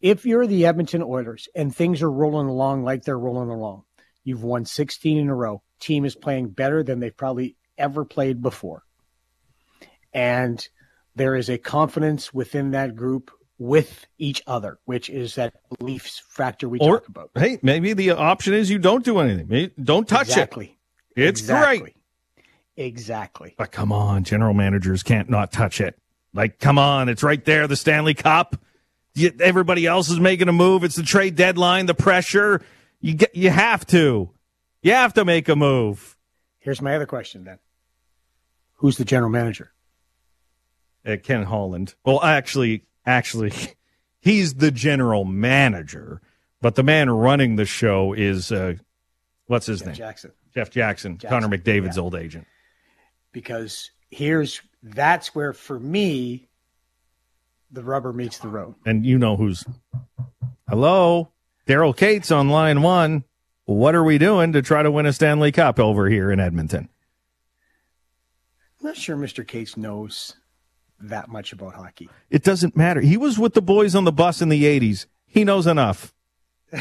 if 0.01 0.25
you're 0.25 0.47
the 0.47 0.65
Edmonton 0.65 1.01
Oilers 1.01 1.47
and 1.55 1.73
things 1.75 2.01
are 2.01 2.11
rolling 2.11 2.47
along 2.47 2.83
like 2.83 3.03
they're 3.03 3.17
rolling 3.17 3.49
along, 3.49 3.83
you've 4.23 4.43
won 4.43 4.65
16 4.65 5.17
in 5.17 5.29
a 5.29 5.35
row. 5.35 5.61
Team 5.79 6.05
is 6.05 6.15
playing 6.15 6.49
better 6.49 6.83
than 6.83 6.99
they've 6.99 7.15
probably 7.15 7.55
ever 7.77 8.05
played 8.05 8.41
before, 8.41 8.83
and 10.13 10.67
there 11.15 11.35
is 11.35 11.49
a 11.49 11.57
confidence 11.57 12.33
within 12.33 12.71
that 12.71 12.95
group 12.95 13.31
with 13.57 14.05
each 14.17 14.41
other, 14.47 14.79
which 14.85 15.09
is 15.09 15.35
that 15.35 15.53
beliefs 15.79 16.21
factor 16.27 16.67
we 16.67 16.79
or 16.79 16.99
talk 16.99 17.07
about. 17.07 17.31
hey, 17.35 17.57
maybe 17.61 17.93
the 17.93 18.11
option 18.11 18.53
is 18.53 18.69
you 18.69 18.79
don't 18.79 19.05
do 19.05 19.19
anything. 19.19 19.47
Maybe- 19.47 19.73
Don't 19.81 20.07
touch 20.07 20.27
it. 20.27 20.31
exactly. 20.31 20.77
it. 21.15 21.23
It's 21.23 21.41
exactly. 21.41 21.79
great. 21.79 21.95
Exactly. 22.77 23.55
But 23.57 23.71
come 23.71 23.93
on, 23.93 24.25
general 24.25 24.53
managers 24.53 25.03
can't 25.03 25.29
not 25.29 25.53
touch 25.53 25.79
it. 25.79 25.97
Like, 26.33 26.59
come 26.59 26.77
on, 26.77 27.07
it's 27.07 27.23
right 27.23 27.43
there, 27.45 27.67
the 27.67 27.77
Stanley 27.77 28.13
Cup. 28.13 28.57
Everybody 29.39 29.85
else 29.85 30.09
is 30.09 30.19
making 30.19 30.49
a 30.49 30.53
move. 30.53 30.83
It's 30.83 30.95
the 30.95 31.03
trade 31.03 31.35
deadline, 31.35 31.85
the 31.85 31.93
pressure. 31.93 32.61
You 32.99 33.13
get, 33.13 33.35
you 33.35 33.49
have 33.49 33.85
to, 33.87 34.29
you 34.81 34.93
have 34.93 35.13
to 35.13 35.25
make 35.25 35.47
a 35.47 35.55
move. 35.55 36.17
Here's 36.59 36.81
my 36.81 36.95
other 36.95 37.05
question 37.05 37.43
then. 37.43 37.59
Who's 38.75 38.97
the 38.97 39.05
general 39.05 39.29
manager? 39.29 39.71
Uh, 41.05 41.17
Ken 41.21 41.43
Holland. 41.43 41.93
Well, 42.03 42.21
actually, 42.23 42.83
actually, 43.05 43.53
he's 44.19 44.55
the 44.55 44.71
general 44.71 45.23
manager, 45.23 46.21
but 46.61 46.75
the 46.75 46.83
man 46.83 47.09
running 47.09 47.55
the 47.55 47.65
show 47.65 48.13
is 48.13 48.51
uh, 48.51 48.75
what's 49.45 49.67
his 49.67 49.85
name? 49.85 49.95
Jackson. 49.95 50.31
Jeff 50.53 50.71
Jackson, 50.71 51.17
Jackson, 51.17 51.41
Connor 51.41 51.57
McDavid's 51.57 51.97
yeah. 51.97 52.03
old 52.03 52.15
agent. 52.15 52.47
Because 53.31 53.91
here's 54.09 54.61
that's 54.81 55.35
where 55.35 55.53
for 55.53 55.79
me 55.79 56.47
the 57.75 57.83
rubber 57.83 58.13
meets 58.13 58.39
the 58.39 58.47
road. 58.47 58.75
and 58.85 59.05
you 59.05 59.17
know 59.17 59.35
who's 59.37 59.63
hello? 60.69 61.31
Daryl 61.67 61.95
Katz 61.95 62.31
on 62.31 62.49
line 62.49 62.81
one. 62.81 63.23
What 63.65 63.95
are 63.95 64.03
we 64.03 64.17
doing 64.17 64.53
to 64.53 64.61
try 64.61 64.83
to 64.83 64.91
win 64.91 65.05
a 65.05 65.13
stanley 65.13 65.51
cup 65.51 65.79
over 65.79 66.09
here 66.09 66.31
in 66.31 66.39
edmonton? 66.39 66.89
I'm 68.79 68.87
not 68.87 68.97
sure 68.97 69.17
Mr. 69.17 69.45
Katz 69.47 69.75
knows 69.77 70.35
that 70.99 71.27
much 71.27 71.51
about 71.51 71.73
hockey. 71.75 72.09
it 72.29 72.43
doesn't 72.43 72.77
matter. 72.77 73.01
He 73.01 73.17
was 73.17 73.37
with 73.37 73.53
the 73.53 73.61
boys 73.61 73.95
on 73.95 74.05
the 74.05 74.11
bus 74.11 74.41
in 74.41 74.49
the 74.49 74.63
80s 74.63 75.05
he 75.27 75.43
knows 75.43 75.67
enough. 75.67 76.13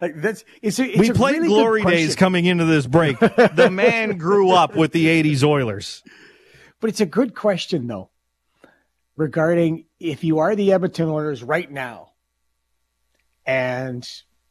Like 0.00 0.20
that's 0.20 0.44
it's 0.60 0.80
a, 0.80 0.84
it's 0.84 0.98
we 0.98 1.12
played 1.12 1.36
really 1.36 1.46
glory 1.46 1.84
days 1.84 2.16
coming 2.16 2.44
into 2.46 2.64
this 2.64 2.88
break. 2.88 3.20
The 3.20 3.70
man 3.70 4.18
grew 4.18 4.50
up 4.50 4.74
with 4.74 4.90
the 4.90 5.06
80s 5.06 5.44
oilers 5.44 6.02
But 6.82 6.90
it's 6.90 7.00
a 7.00 7.06
good 7.06 7.36
question 7.36 7.86
though. 7.86 8.10
Regarding 9.14 9.84
if 10.00 10.24
you 10.24 10.40
are 10.40 10.56
the 10.56 10.72
Edmonton 10.72 11.08
Oilers 11.08 11.40
right 11.40 11.70
now 11.70 12.10
and 13.46 14.04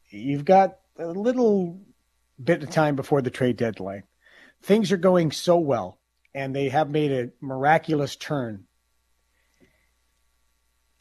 you've 0.08 0.46
got 0.46 0.78
a 0.98 1.08
little 1.08 1.78
bit 2.42 2.62
of 2.62 2.70
time 2.70 2.96
before 2.96 3.20
the 3.20 3.28
trade 3.28 3.58
deadline. 3.58 4.04
Things 4.62 4.92
are 4.92 4.96
going 4.96 5.30
so 5.30 5.58
well 5.58 5.98
and 6.34 6.56
they 6.56 6.70
have 6.70 6.88
made 6.88 7.12
a 7.12 7.32
miraculous 7.42 8.16
turn. 8.16 8.64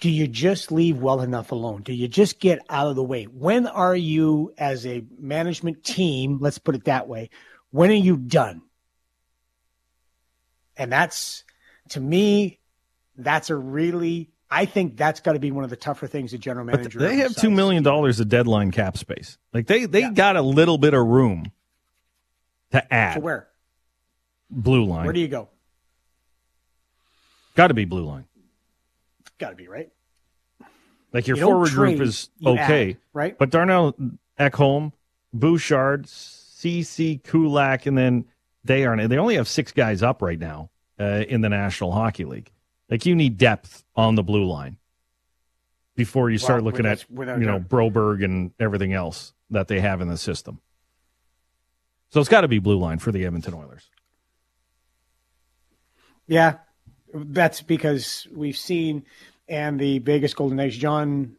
Do 0.02 0.10
you 0.10 0.28
just 0.28 0.70
leave 0.70 0.98
well 0.98 1.22
enough 1.22 1.54
alone? 1.54 1.84
Do 1.84 1.94
you 1.94 2.10
just 2.10 2.42
get 2.42 2.60
out 2.70 2.88
of 2.88 2.98
the 2.98 3.04
way? 3.04 3.24
When 3.24 3.68
are 3.68 3.96
you 3.96 4.54
as 4.58 4.86
a 4.86 5.06
management 5.18 5.86
team, 5.86 6.40
let's 6.42 6.58
put 6.58 6.76
it 6.76 6.84
that 6.86 7.08
way, 7.08 7.30
when 7.70 7.90
are 7.90 7.94
you 7.94 8.18
done? 8.18 8.64
And 10.82 10.92
that's 10.92 11.44
to 11.90 12.00
me, 12.00 12.58
that's 13.16 13.52
a 13.52 13.56
really 13.56 14.32
I 14.50 14.66
think 14.66 14.98
that's 14.98 15.20
got 15.20 15.34
to 15.34 15.40
be 15.40 15.52
one 15.52 15.64
of 15.64 15.70
the 15.70 15.76
tougher 15.76 16.08
things 16.08 16.34
a 16.34 16.40
general 16.40 16.66
manager. 16.66 16.98
but 16.98 17.08
they 17.08 17.18
have 17.18 17.36
two 17.36 17.52
million 17.52 17.84
dollars 17.84 18.20
of 18.20 18.30
deadline 18.30 18.72
cap 18.72 18.98
space 18.98 19.38
like 19.54 19.68
they 19.68 19.86
they 19.86 20.10
got 20.10 20.36
a 20.38 20.42
little 20.42 20.80
bit 20.80 20.96
of 20.96 21.06
room 21.06 21.52
to 22.72 22.92
add 22.94 23.14
So 23.14 23.20
where? 23.20 23.48
blue 24.50 24.84
line. 24.86 25.04
Where 25.06 25.14
do 25.14 25.20
you 25.20 25.28
go? 25.28 25.50
got 27.56 27.68
to 27.68 27.76
be 27.76 27.86
blue 27.86 28.06
line 28.06 28.26
Got 29.38 29.52
to 29.52 29.56
be 29.56 29.68
right. 29.68 29.90
Like 31.14 31.28
your 31.28 31.38
You 31.38 31.44
forward 31.44 31.70
trade, 31.70 31.98
group 31.98 32.08
is 32.08 32.30
okay, 32.44 32.92
add, 32.92 32.98
right? 33.14 33.38
But 33.38 33.52
Darnell 33.52 33.96
Ekholm, 34.40 34.94
Bouchard, 35.32 36.08
Ceci 36.08 37.18
Kulak, 37.18 37.86
and 37.86 37.96
then 37.98 38.26
they 38.64 38.86
are 38.86 39.08
they 39.08 39.18
only 39.18 39.36
have 39.36 39.48
six 39.48 39.72
guys 39.72 40.04
up 40.04 40.22
right 40.22 40.40
now 40.40 40.70
uh, 41.00 41.24
in 41.28 41.42
the 41.42 41.50
National 41.50 41.92
Hockey 41.92 42.26
League. 42.26 42.52
Like 42.90 43.06
you 43.06 43.16
need 43.16 43.38
depth 43.38 43.84
on 43.96 44.16
the 44.16 44.24
blue 44.24 44.46
line 44.46 44.78
before 45.96 46.30
you 46.30 46.38
start 46.38 46.64
Well, 46.64 46.72
looking 46.72 46.86
at 46.86 47.06
you 47.10 47.26
know 47.26 47.60
doubt. 47.60 47.70
Broberg 47.70 48.24
and 48.24 48.52
everything 48.60 48.94
else 48.94 49.34
that 49.50 49.68
they 49.68 49.80
have 49.80 50.02
in 50.02 50.08
the 50.08 50.18
system. 50.18 50.60
So 52.10 52.20
it's 52.20 52.30
got 52.30 52.42
to 52.42 52.48
be 52.48 52.60
blue 52.60 52.78
line 52.78 53.00
for 53.00 53.12
the 53.12 53.26
Edmonton 53.26 53.54
Oilers. 53.54 53.90
Yeah, 56.28 56.58
that's 57.14 57.62
because 57.62 58.28
we've 58.34 58.58
seen, 58.58 59.06
and 59.48 59.80
the 59.80 60.00
Vegas 60.00 60.34
Golden 60.34 60.58
Knights, 60.58 60.76
John, 60.76 61.36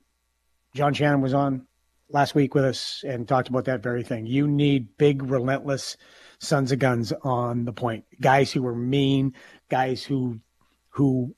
John 0.75 0.95
Shannon 0.95 1.21
was 1.21 1.35
on 1.35 1.67
last 2.09 2.35
week 2.35 2.55
with 2.55 2.65
us 2.65 3.05
and 3.07 3.27
talked 3.27 3.49
about 3.49 3.67
that 3.67 3.83
very 3.83 4.03
thing. 4.03 4.27
You 4.27 4.47
need 4.47 4.97
big, 4.99 5.23
relentless 5.23 5.97
sons 6.43 6.73
of 6.73 6.79
guns 6.79 7.13
on 7.23 7.65
the 7.65 7.73
point, 7.73 8.05
guys 8.21 8.53
who 8.53 8.67
are 8.67 8.75
mean, 8.75 9.33
guys 9.71 10.03
who, 10.03 10.41
who 10.91 11.35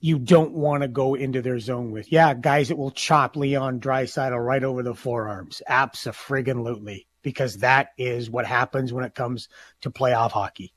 you 0.00 0.18
don't 0.18 0.52
want 0.52 0.82
to 0.82 0.88
go 0.88 1.14
into 1.14 1.42
their 1.42 1.58
zone 1.58 1.90
with. 1.90 2.12
Yeah, 2.12 2.34
guys 2.34 2.68
that 2.68 2.78
will 2.78 2.92
chop 2.92 3.34
Leon 3.34 3.80
Draisaitl 3.80 4.38
right 4.44 4.62
over 4.62 4.82
the 4.82 4.94
forearms. 4.94 5.62
Abso-friggin-lutely. 5.68 7.06
Because 7.20 7.56
that 7.58 7.88
is 7.98 8.30
what 8.30 8.46
happens 8.46 8.92
when 8.92 9.04
it 9.04 9.14
comes 9.14 9.48
to 9.80 9.90
playoff 9.90 10.30
hockey. 10.30 10.72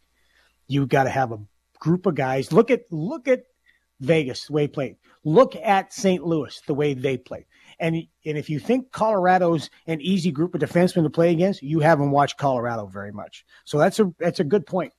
You 0.67 0.87
got 0.87 1.03
to 1.03 1.09
have 1.09 1.31
a 1.31 1.39
group 1.79 2.07
of 2.07 2.15
guys. 2.15 2.51
Look 2.51 2.71
at 2.71 2.91
look 2.91 3.27
at 3.27 3.43
Vegas 3.99 4.47
the 4.47 4.53
way 4.53 4.63
they 4.65 4.67
played. 4.73 4.95
Look 5.23 5.55
at 5.55 5.93
St. 5.93 6.25
Louis 6.25 6.59
the 6.65 6.73
way 6.73 6.95
they 6.95 7.17
played. 7.17 7.45
And 7.81 7.95
and 8.25 8.37
if 8.37 8.49
you 8.49 8.59
think 8.59 8.91
Colorado's 8.91 9.69
an 9.87 9.99
easy 9.99 10.31
group 10.31 10.55
of 10.55 10.61
defensemen 10.61 11.03
to 11.03 11.09
play 11.09 11.31
against, 11.31 11.61
you 11.61 11.81
haven't 11.81 12.11
watched 12.11 12.37
Colorado 12.37 12.85
very 12.85 13.11
much. 13.11 13.45
So 13.65 13.77
that's 13.77 13.99
a 13.99 14.13
that's 14.19 14.39
a 14.39 14.45
good 14.45 14.65
point. 14.65 14.93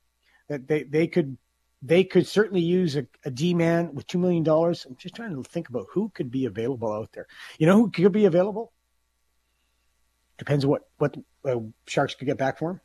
That 0.48 0.68
they, 0.68 0.82
they 0.82 1.06
could 1.06 1.38
they 1.80 2.04
could 2.04 2.26
certainly 2.26 2.60
use 2.60 2.96
a, 2.96 3.06
a 3.24 3.30
D 3.30 3.54
man 3.54 3.94
with 3.94 4.06
two 4.06 4.18
million 4.18 4.42
dollars. 4.42 4.84
I'm 4.84 4.96
just 4.96 5.14
trying 5.14 5.34
to 5.34 5.48
think 5.48 5.70
about 5.70 5.86
who 5.90 6.10
could 6.10 6.30
be 6.30 6.44
available 6.44 6.92
out 6.92 7.10
there. 7.12 7.26
You 7.58 7.66
know 7.66 7.76
who 7.76 7.90
could 7.90 8.12
be 8.12 8.26
available? 8.26 8.72
Depends 10.36 10.64
on 10.64 10.70
what 10.70 10.82
what 10.98 11.16
uh, 11.44 11.60
Sharks 11.86 12.16
could 12.16 12.26
get 12.26 12.38
back 12.38 12.58
for 12.58 12.72
him. 12.72 12.80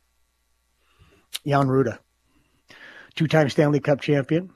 Jan 1.44 1.66
Rutta 1.66 1.98
two-time 3.18 3.50
Stanley 3.50 3.80
Cup 3.80 4.00
champion. 4.00 4.50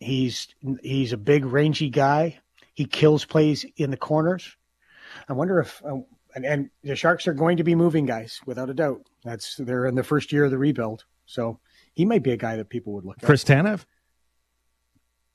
He's 0.00 0.48
he's 0.82 1.12
a 1.12 1.18
big, 1.18 1.44
rangy 1.44 1.90
guy. 1.90 2.40
He 2.76 2.84
kills 2.84 3.24
plays 3.24 3.64
in 3.76 3.90
the 3.90 3.96
corners. 3.96 4.56
I 5.28 5.32
wonder 5.32 5.58
if 5.60 5.82
uh, 5.84 5.96
and, 6.34 6.44
and 6.44 6.70
the 6.84 6.94
Sharks 6.94 7.26
are 7.26 7.32
going 7.34 7.56
to 7.56 7.64
be 7.64 7.74
moving 7.74 8.04
guys 8.06 8.38
without 8.46 8.68
a 8.70 8.74
doubt. 8.74 9.00
That's 9.24 9.56
they're 9.56 9.86
in 9.86 9.94
the 9.94 10.04
first 10.04 10.30
year 10.30 10.44
of 10.44 10.50
the 10.50 10.58
rebuild, 10.58 11.04
so 11.24 11.58
he 11.94 12.04
might 12.04 12.22
be 12.22 12.32
a 12.32 12.36
guy 12.36 12.56
that 12.56 12.68
people 12.68 12.92
would 12.92 13.04
look 13.06 13.16
at. 13.18 13.24
Chris 13.24 13.42
Tanev. 13.42 13.84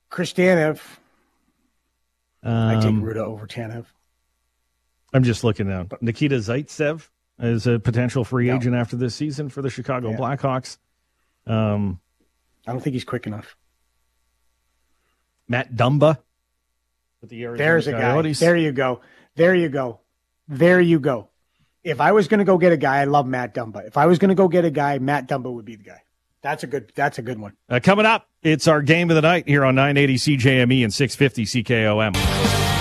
Chris 0.08 0.32
Tanev, 0.32 0.80
I 2.44 2.76
take 2.76 2.84
Um, 2.84 3.02
Rutta 3.02 3.16
over 3.16 3.46
Tanev. 3.46 3.86
I'm 5.12 5.24
just 5.24 5.42
looking 5.42 5.68
now. 5.68 5.88
Nikita 6.00 6.36
Zaitsev 6.36 7.08
is 7.40 7.66
a 7.66 7.78
potential 7.80 8.24
free 8.24 8.46
No. 8.46 8.56
agent 8.56 8.76
after 8.76 8.94
this 8.96 9.14
season 9.16 9.48
for 9.48 9.62
the 9.62 9.70
Chicago 9.70 10.10
Yeah. 10.10 10.16
Blackhawks. 10.16 10.78
Um, 11.46 11.98
I 12.68 12.72
don't 12.72 12.80
think 12.80 12.94
he's 12.94 13.04
quick 13.04 13.26
enough. 13.26 13.56
Matt 15.48 15.74
Dumba. 15.74 16.18
With 17.22 17.30
the 17.30 17.44
Arizona 17.44 17.66
There's 17.66 17.86
a 17.86 17.92
guy. 17.92 18.32
There 18.32 18.56
you 18.56 18.72
go. 18.72 19.00
There 19.36 19.54
you 19.54 19.68
go. 19.68 20.00
There 20.48 20.80
you 20.80 20.98
go. 21.00 21.28
If 21.84 22.00
I 22.00 22.12
was 22.12 22.28
going 22.28 22.38
to 22.38 22.44
go 22.44 22.58
get 22.58 22.72
a 22.72 22.76
guy, 22.76 22.98
I 22.98 23.04
love 23.04 23.26
Matt 23.26 23.54
Dumba. 23.54 23.86
If 23.86 23.96
I 23.96 24.06
was 24.06 24.18
going 24.18 24.28
to 24.28 24.34
go 24.34 24.48
get 24.48 24.64
a 24.64 24.70
guy, 24.70 24.98
Matt 24.98 25.28
Dumba 25.28 25.52
would 25.52 25.64
be 25.64 25.76
the 25.76 25.84
guy. 25.84 26.02
That's 26.42 26.64
a 26.64 26.66
good. 26.66 26.92
That's 26.94 27.18
a 27.18 27.22
good 27.22 27.38
one. 27.38 27.52
Uh, 27.68 27.80
coming 27.80 28.04
up, 28.04 28.28
it's 28.42 28.66
our 28.66 28.82
game 28.82 29.10
of 29.10 29.16
the 29.16 29.22
night 29.22 29.46
here 29.46 29.64
on 29.64 29.76
980 29.76 30.16
CJME 30.16 30.72
E 30.72 30.84
and 30.84 30.92
650 30.92 31.62
CKOM. 31.62 32.71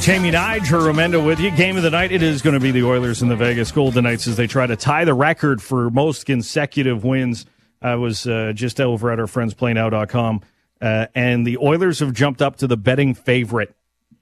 Jamie 0.00 0.30
Nige, 0.30 0.62
Remenda 0.62 1.22
with 1.22 1.40
you. 1.40 1.50
Game 1.50 1.76
of 1.76 1.82
the 1.82 1.90
night. 1.90 2.10
It 2.10 2.22
is 2.22 2.40
going 2.40 2.54
to 2.54 2.60
be 2.60 2.70
the 2.70 2.84
Oilers 2.84 3.20
and 3.20 3.30
the 3.30 3.36
Vegas 3.36 3.70
Golden 3.70 4.04
Knights 4.04 4.26
as 4.26 4.34
they 4.34 4.46
try 4.46 4.66
to 4.66 4.74
tie 4.74 5.04
the 5.04 5.12
record 5.12 5.60
for 5.60 5.90
most 5.90 6.24
consecutive 6.24 7.04
wins. 7.04 7.44
I 7.82 7.96
was 7.96 8.26
uh, 8.26 8.52
just 8.54 8.80
over 8.80 9.10
at 9.10 9.20
our 9.20 9.26
friends 9.26 9.52
playnow.com, 9.52 10.40
uh, 10.80 11.06
and 11.14 11.46
the 11.46 11.58
Oilers 11.58 11.98
have 11.98 12.14
jumped 12.14 12.40
up 12.40 12.56
to 12.56 12.66
the 12.66 12.78
betting 12.78 13.12
favorite 13.12 13.76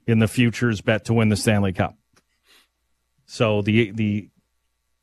in 0.04 0.18
the 0.18 0.26
futures 0.26 0.80
bet 0.80 1.04
to 1.04 1.14
win 1.14 1.28
the 1.28 1.36
Stanley 1.36 1.72
Cup. 1.72 1.96
So 3.26 3.62
the 3.62 3.92
the 3.92 4.30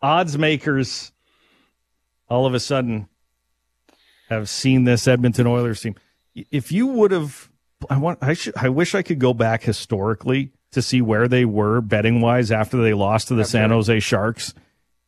odds 0.02 0.38
makers 0.38 1.14
all 2.28 2.46
of 2.46 2.54
a 2.54 2.60
sudden 2.60 3.08
have 4.28 4.50
seen 4.50 4.84
this 4.84 5.08
Edmonton 5.08 5.48
Oilers 5.48 5.80
team. 5.80 5.96
If 6.36 6.74
you 6.74 6.88
would 6.88 7.12
have, 7.12 7.50
I 7.90 7.98
want, 7.98 8.20
I 8.22 8.34
should, 8.34 8.58
I 8.58 8.68
wish 8.68 8.94
I 8.94 9.04
could 9.04 9.20
go 9.20 9.34
back 9.34 9.64
historically 9.64 10.52
to 10.76 10.82
see 10.82 11.02
where 11.02 11.28
they 11.28 11.46
were 11.46 11.82
betting 11.82 12.22
wise 12.22 12.52
after 12.52 12.78
they 12.78 12.94
lost 12.94 13.30
to 13.30 13.36
the 13.36 13.46
San 13.46 13.72
Jose 13.72 14.00
Sharks, 14.02 14.54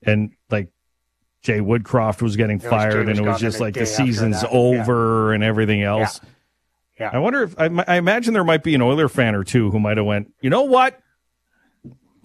and 0.02 0.32
like 0.50 0.70
Jay 1.42 1.60
Woodcroft 1.60 2.22
was 2.22 2.36
getting 2.36 2.58
was- 2.58 2.68
fired, 2.68 3.08
and 3.08 3.20
it 3.20 3.22
was 3.22 3.40
just 3.40 3.60
like 3.60 3.76
the 3.76 3.86
season's 3.86 4.44
over 4.50 5.34
and 5.34 5.44
everything 5.44 5.84
else. 5.84 6.20
Yeah. 7.00 7.12
I 7.14 7.20
wonder 7.20 7.44
if 7.44 7.60
I, 7.60 7.66
I 7.88 7.98
imagine 7.98 8.34
there 8.34 8.44
might 8.44 8.64
be 8.64 8.74
an 8.74 8.82
Oiler 8.82 9.08
fan 9.08 9.36
or 9.36 9.44
two 9.44 9.70
who 9.70 9.80
might 9.80 9.98
have 9.98 10.06
went, 10.06 10.34
you 10.42 10.50
know 10.50 10.64
what? 10.64 11.00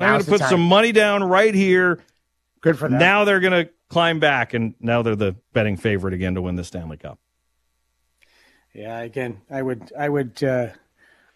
I'm 0.01 0.13
going 0.15 0.25
to 0.25 0.31
put 0.31 0.41
time. 0.41 0.49
some 0.49 0.63
money 0.63 0.93
down 0.93 1.23
right 1.23 1.55
here. 1.55 2.01
Good 2.63 2.79
for 2.79 2.89
them. 2.89 2.99
Now 2.99 3.25
they're 3.25 3.41
going 3.41 3.67
to 3.67 3.71
climb 3.89 4.19
back, 4.19 4.55
and 4.55 4.75
now 4.81 5.03
they're 5.03 5.15
the 5.15 5.37
betting 5.53 5.77
favorite 5.77 6.15
again 6.15 6.37
to 6.37 6.43
win 6.43 6.57
the 6.57 6.65
Stanley 6.65 6.97
Cup. 6.97 7.19
Yeah, 8.73 9.01
again, 9.01 9.43
I 9.51 9.61
would, 9.61 9.93
I 9.99 10.09
would, 10.09 10.43
uh, 10.43 10.69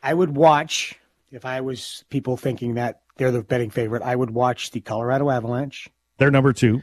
I 0.02 0.14
would 0.14 0.34
watch 0.34 0.98
if 1.30 1.44
I 1.44 1.60
was 1.60 2.04
people 2.10 2.36
thinking 2.36 2.74
that 2.74 3.00
they're 3.16 3.30
the 3.30 3.42
betting 3.42 3.70
favorite. 3.70 4.02
I 4.02 4.14
would 4.14 4.30
watch 4.30 4.70
the 4.70 4.80
Colorado 4.80 5.30
Avalanche. 5.30 5.88
They're 6.18 6.30
number 6.30 6.52
two. 6.52 6.82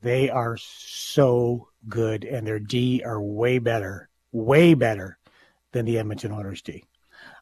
They 0.00 0.30
are 0.30 0.56
so 0.56 1.68
good, 1.88 2.24
and 2.24 2.46
their 2.46 2.60
D 2.60 3.02
are 3.04 3.20
way 3.20 3.58
better, 3.58 4.08
way 4.32 4.74
better 4.74 5.18
than 5.72 5.84
the 5.84 5.98
Edmonton 5.98 6.32
Oilers 6.32 6.62
D. 6.62 6.84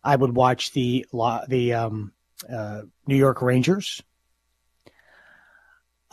I 0.03 0.17
would 0.17 0.35
watch 0.35 0.73
the 0.73 1.05
the 1.49 1.75
um, 1.75 2.13
uh, 2.51 2.83
New 3.07 3.17
York 3.17 3.43
Rangers. 3.43 4.03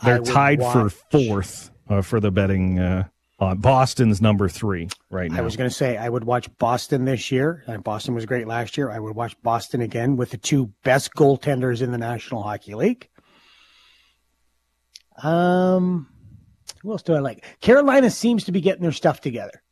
They're 0.02 0.20
tied 0.20 0.60
for 0.60 0.90
fourth 0.90 1.70
uh, 1.88 2.02
for 2.02 2.20
the 2.20 2.30
betting. 2.30 2.78
Uh, 2.78 3.04
uh, 3.40 3.54
Boston's 3.54 4.22
number 4.22 4.48
three 4.48 4.88
right 5.10 5.30
now. 5.30 5.38
I 5.38 5.40
was 5.42 5.56
going 5.56 5.68
to 5.68 5.74
say 5.74 5.96
I 5.96 6.08
would 6.08 6.24
watch 6.24 6.48
Boston 6.58 7.04
this 7.04 7.32
year. 7.32 7.64
And 7.66 7.82
Boston 7.82 8.14
was 8.14 8.26
great 8.26 8.46
last 8.46 8.76
year. 8.76 8.90
I 8.90 8.98
would 8.98 9.16
watch 9.16 9.40
Boston 9.42 9.80
again 9.80 10.16
with 10.16 10.30
the 10.30 10.36
two 10.36 10.72
best 10.84 11.14
goaltenders 11.14 11.82
in 11.82 11.90
the 11.90 11.98
National 11.98 12.42
Hockey 12.42 12.74
League. 12.74 13.08
Um, 15.22 16.08
who 16.82 16.92
else 16.92 17.02
do 17.02 17.14
I 17.14 17.20
like? 17.20 17.44
Carolina 17.60 18.10
seems 18.10 18.44
to 18.44 18.52
be 18.52 18.60
getting 18.60 18.82
their 18.82 18.92
stuff 18.92 19.20
together. 19.20 19.62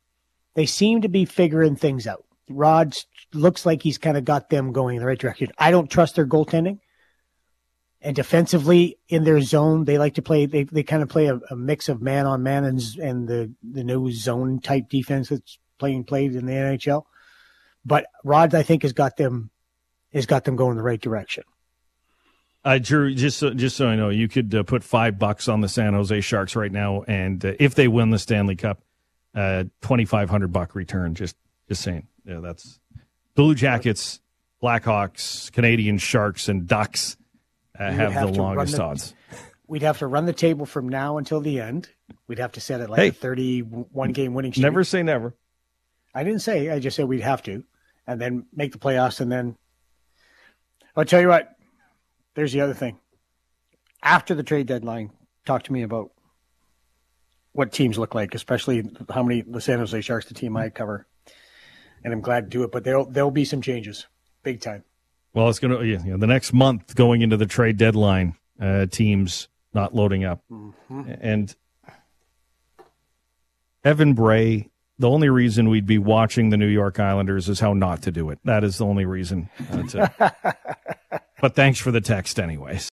They 0.55 0.65
seem 0.65 1.01
to 1.01 1.09
be 1.09 1.25
figuring 1.25 1.75
things 1.75 2.05
out. 2.05 2.25
Rod 2.49 2.95
looks 3.33 3.65
like 3.65 3.81
he's 3.81 3.97
kind 3.97 4.17
of 4.17 4.25
got 4.25 4.49
them 4.49 4.73
going 4.73 4.97
in 4.97 5.01
the 5.01 5.07
right 5.07 5.17
direction. 5.17 5.51
I 5.57 5.71
don't 5.71 5.89
trust 5.89 6.15
their 6.15 6.27
goaltending. 6.27 6.79
And 8.05 8.15
defensively 8.15 8.97
in 9.07 9.23
their 9.23 9.39
zone, 9.39 9.85
they 9.85 9.97
like 9.97 10.15
to 10.15 10.21
play. 10.21 10.45
They, 10.45 10.63
they 10.63 10.83
kind 10.83 11.01
of 11.01 11.07
play 11.07 11.27
a, 11.27 11.39
a 11.49 11.55
mix 11.55 11.87
of 11.87 12.01
man 12.01 12.25
on 12.25 12.43
man 12.43 12.65
and 12.65 12.81
and 13.01 13.27
the 13.29 13.53
the 13.63 13.83
new 13.85 14.11
zone 14.11 14.59
type 14.59 14.89
defense 14.89 15.29
that's 15.29 15.57
playing 15.79 16.03
played 16.03 16.35
in 16.35 16.45
the 16.45 16.51
NHL. 16.51 17.03
But 17.85 18.07
Rod, 18.25 18.53
I 18.55 18.63
think, 18.63 18.81
has 18.81 18.91
got 18.91 19.15
them 19.15 19.51
has 20.13 20.25
got 20.25 20.43
them 20.43 20.57
going 20.57 20.75
the 20.75 20.83
right 20.83 20.99
direction. 20.99 21.45
Uh, 22.65 22.77
Drew, 22.77 23.13
just 23.13 23.39
so, 23.39 23.53
just 23.53 23.75
so 23.75 23.87
I 23.87 23.95
know, 23.95 24.09
you 24.09 24.29
could 24.29 24.55
uh, 24.55 24.63
put 24.63 24.83
five 24.83 25.19
bucks 25.19 25.49
on 25.49 25.59
the 25.59 25.67
San 25.67 25.93
Jose 25.93 26.21
Sharks 26.21 26.55
right 26.55 26.71
now, 26.71 27.03
and 27.07 27.43
uh, 27.43 27.53
if 27.59 27.75
they 27.75 27.89
win 27.89 28.09
the 28.09 28.19
Stanley 28.19 28.55
Cup, 28.55 28.81
uh, 29.35 29.65
twenty 29.81 30.05
five 30.05 30.29
hundred 30.29 30.53
buck 30.53 30.75
return. 30.75 31.15
Just 31.15 31.35
just 31.67 31.81
saying, 31.81 32.07
yeah, 32.25 32.39
that's 32.41 32.79
Blue 33.35 33.55
Jackets, 33.55 34.21
Blackhawks, 34.61 35.51
Canadiens 35.51 36.01
Sharks, 36.01 36.47
and 36.47 36.67
Ducks 36.67 37.17
uh, 37.79 37.91
have, 37.91 38.11
have 38.13 38.33
the 38.33 38.41
longest 38.41 38.75
the- 38.75 38.83
odds. 38.83 39.13
We'd 39.67 39.81
have 39.81 39.99
to 39.99 40.07
run 40.07 40.25
the 40.25 40.33
table 40.33 40.65
from 40.65 40.89
now 40.89 41.17
until 41.17 41.39
the 41.39 41.59
end. 41.59 41.89
We'd 42.27 42.39
have 42.39 42.51
to 42.53 42.61
set 42.61 42.81
it 42.81 42.89
like 42.89 42.99
Hey. 42.99 43.07
a 43.07 43.11
thirty-one 43.13 44.11
game 44.11 44.33
winning 44.33 44.51
streak. 44.51 44.63
Never 44.63 44.83
say 44.83 45.03
never. 45.03 45.33
I 46.13 46.23
didn't 46.23 46.41
say. 46.41 46.69
I 46.69 46.79
just 46.79 46.95
said 46.97 47.05
we'd 47.07 47.21
have 47.21 47.41
to, 47.43 47.63
and 48.05 48.19
then 48.21 48.45
make 48.53 48.71
the 48.73 48.77
playoffs, 48.77 49.19
and 49.21 49.31
then 49.31 49.55
I'll 50.95 51.05
tell 51.05 51.21
you 51.21 51.29
what. 51.29 51.49
There's 52.35 52.51
the 52.51 52.61
other 52.61 52.73
thing. 52.73 52.99
After 54.03 54.35
the 54.35 54.43
trade 54.43 54.67
deadline 54.67 55.11
talk 55.45 55.63
to 55.63 55.73
me 55.73 55.83
about 55.83 56.11
what 57.53 57.71
teams 57.71 57.97
look 57.97 58.13
like, 58.13 58.35
especially 58.35 58.83
how 59.11 59.23
many 59.23 59.41
the 59.41 59.61
San 59.61 59.79
Jose 59.79 60.01
Sharks, 60.01 60.25
the 60.27 60.33
team 60.33 60.57
I 60.57 60.69
cover. 60.69 61.07
And 62.03 62.11
I'm 62.13 62.21
glad 62.21 62.45
to 62.45 62.49
do 62.49 62.63
it, 62.63 62.71
but 62.71 62.83
there'll 62.83 63.05
there'll 63.05 63.31
be 63.31 63.45
some 63.45 63.61
changes, 63.61 64.07
big 64.43 64.59
time. 64.61 64.83
Well, 65.33 65.49
it's 65.49 65.59
going 65.59 65.77
to 65.77 65.85
you 65.85 65.97
know, 65.99 66.17
the 66.17 66.27
next 66.27 66.53
month 66.53 66.95
going 66.95 67.21
into 67.21 67.37
the 67.37 67.45
trade 67.45 67.77
deadline. 67.77 68.35
Uh, 68.61 68.85
teams 68.85 69.47
not 69.73 69.95
loading 69.95 70.23
up, 70.23 70.43
and 70.89 71.55
Evan 73.83 74.13
Bray. 74.13 74.69
The 74.99 75.09
only 75.09 75.27
reason 75.27 75.69
we'd 75.69 75.87
be 75.87 75.97
watching 75.97 76.51
the 76.51 76.55
New 76.57 76.67
York 76.67 76.99
Islanders 76.99 77.49
is 77.49 77.59
how 77.59 77.73
not 77.73 78.03
to 78.03 78.11
do 78.11 78.29
it. 78.29 78.37
That 78.45 78.63
is 78.63 78.77
the 78.77 78.85
only 78.85 79.05
reason. 79.05 79.49
Uh, 79.71 79.81
to- 79.87 80.35
but 81.41 81.55
thanks 81.55 81.79
for 81.79 81.91
the 81.91 81.99
text, 81.99 82.39
anyways. 82.39 82.81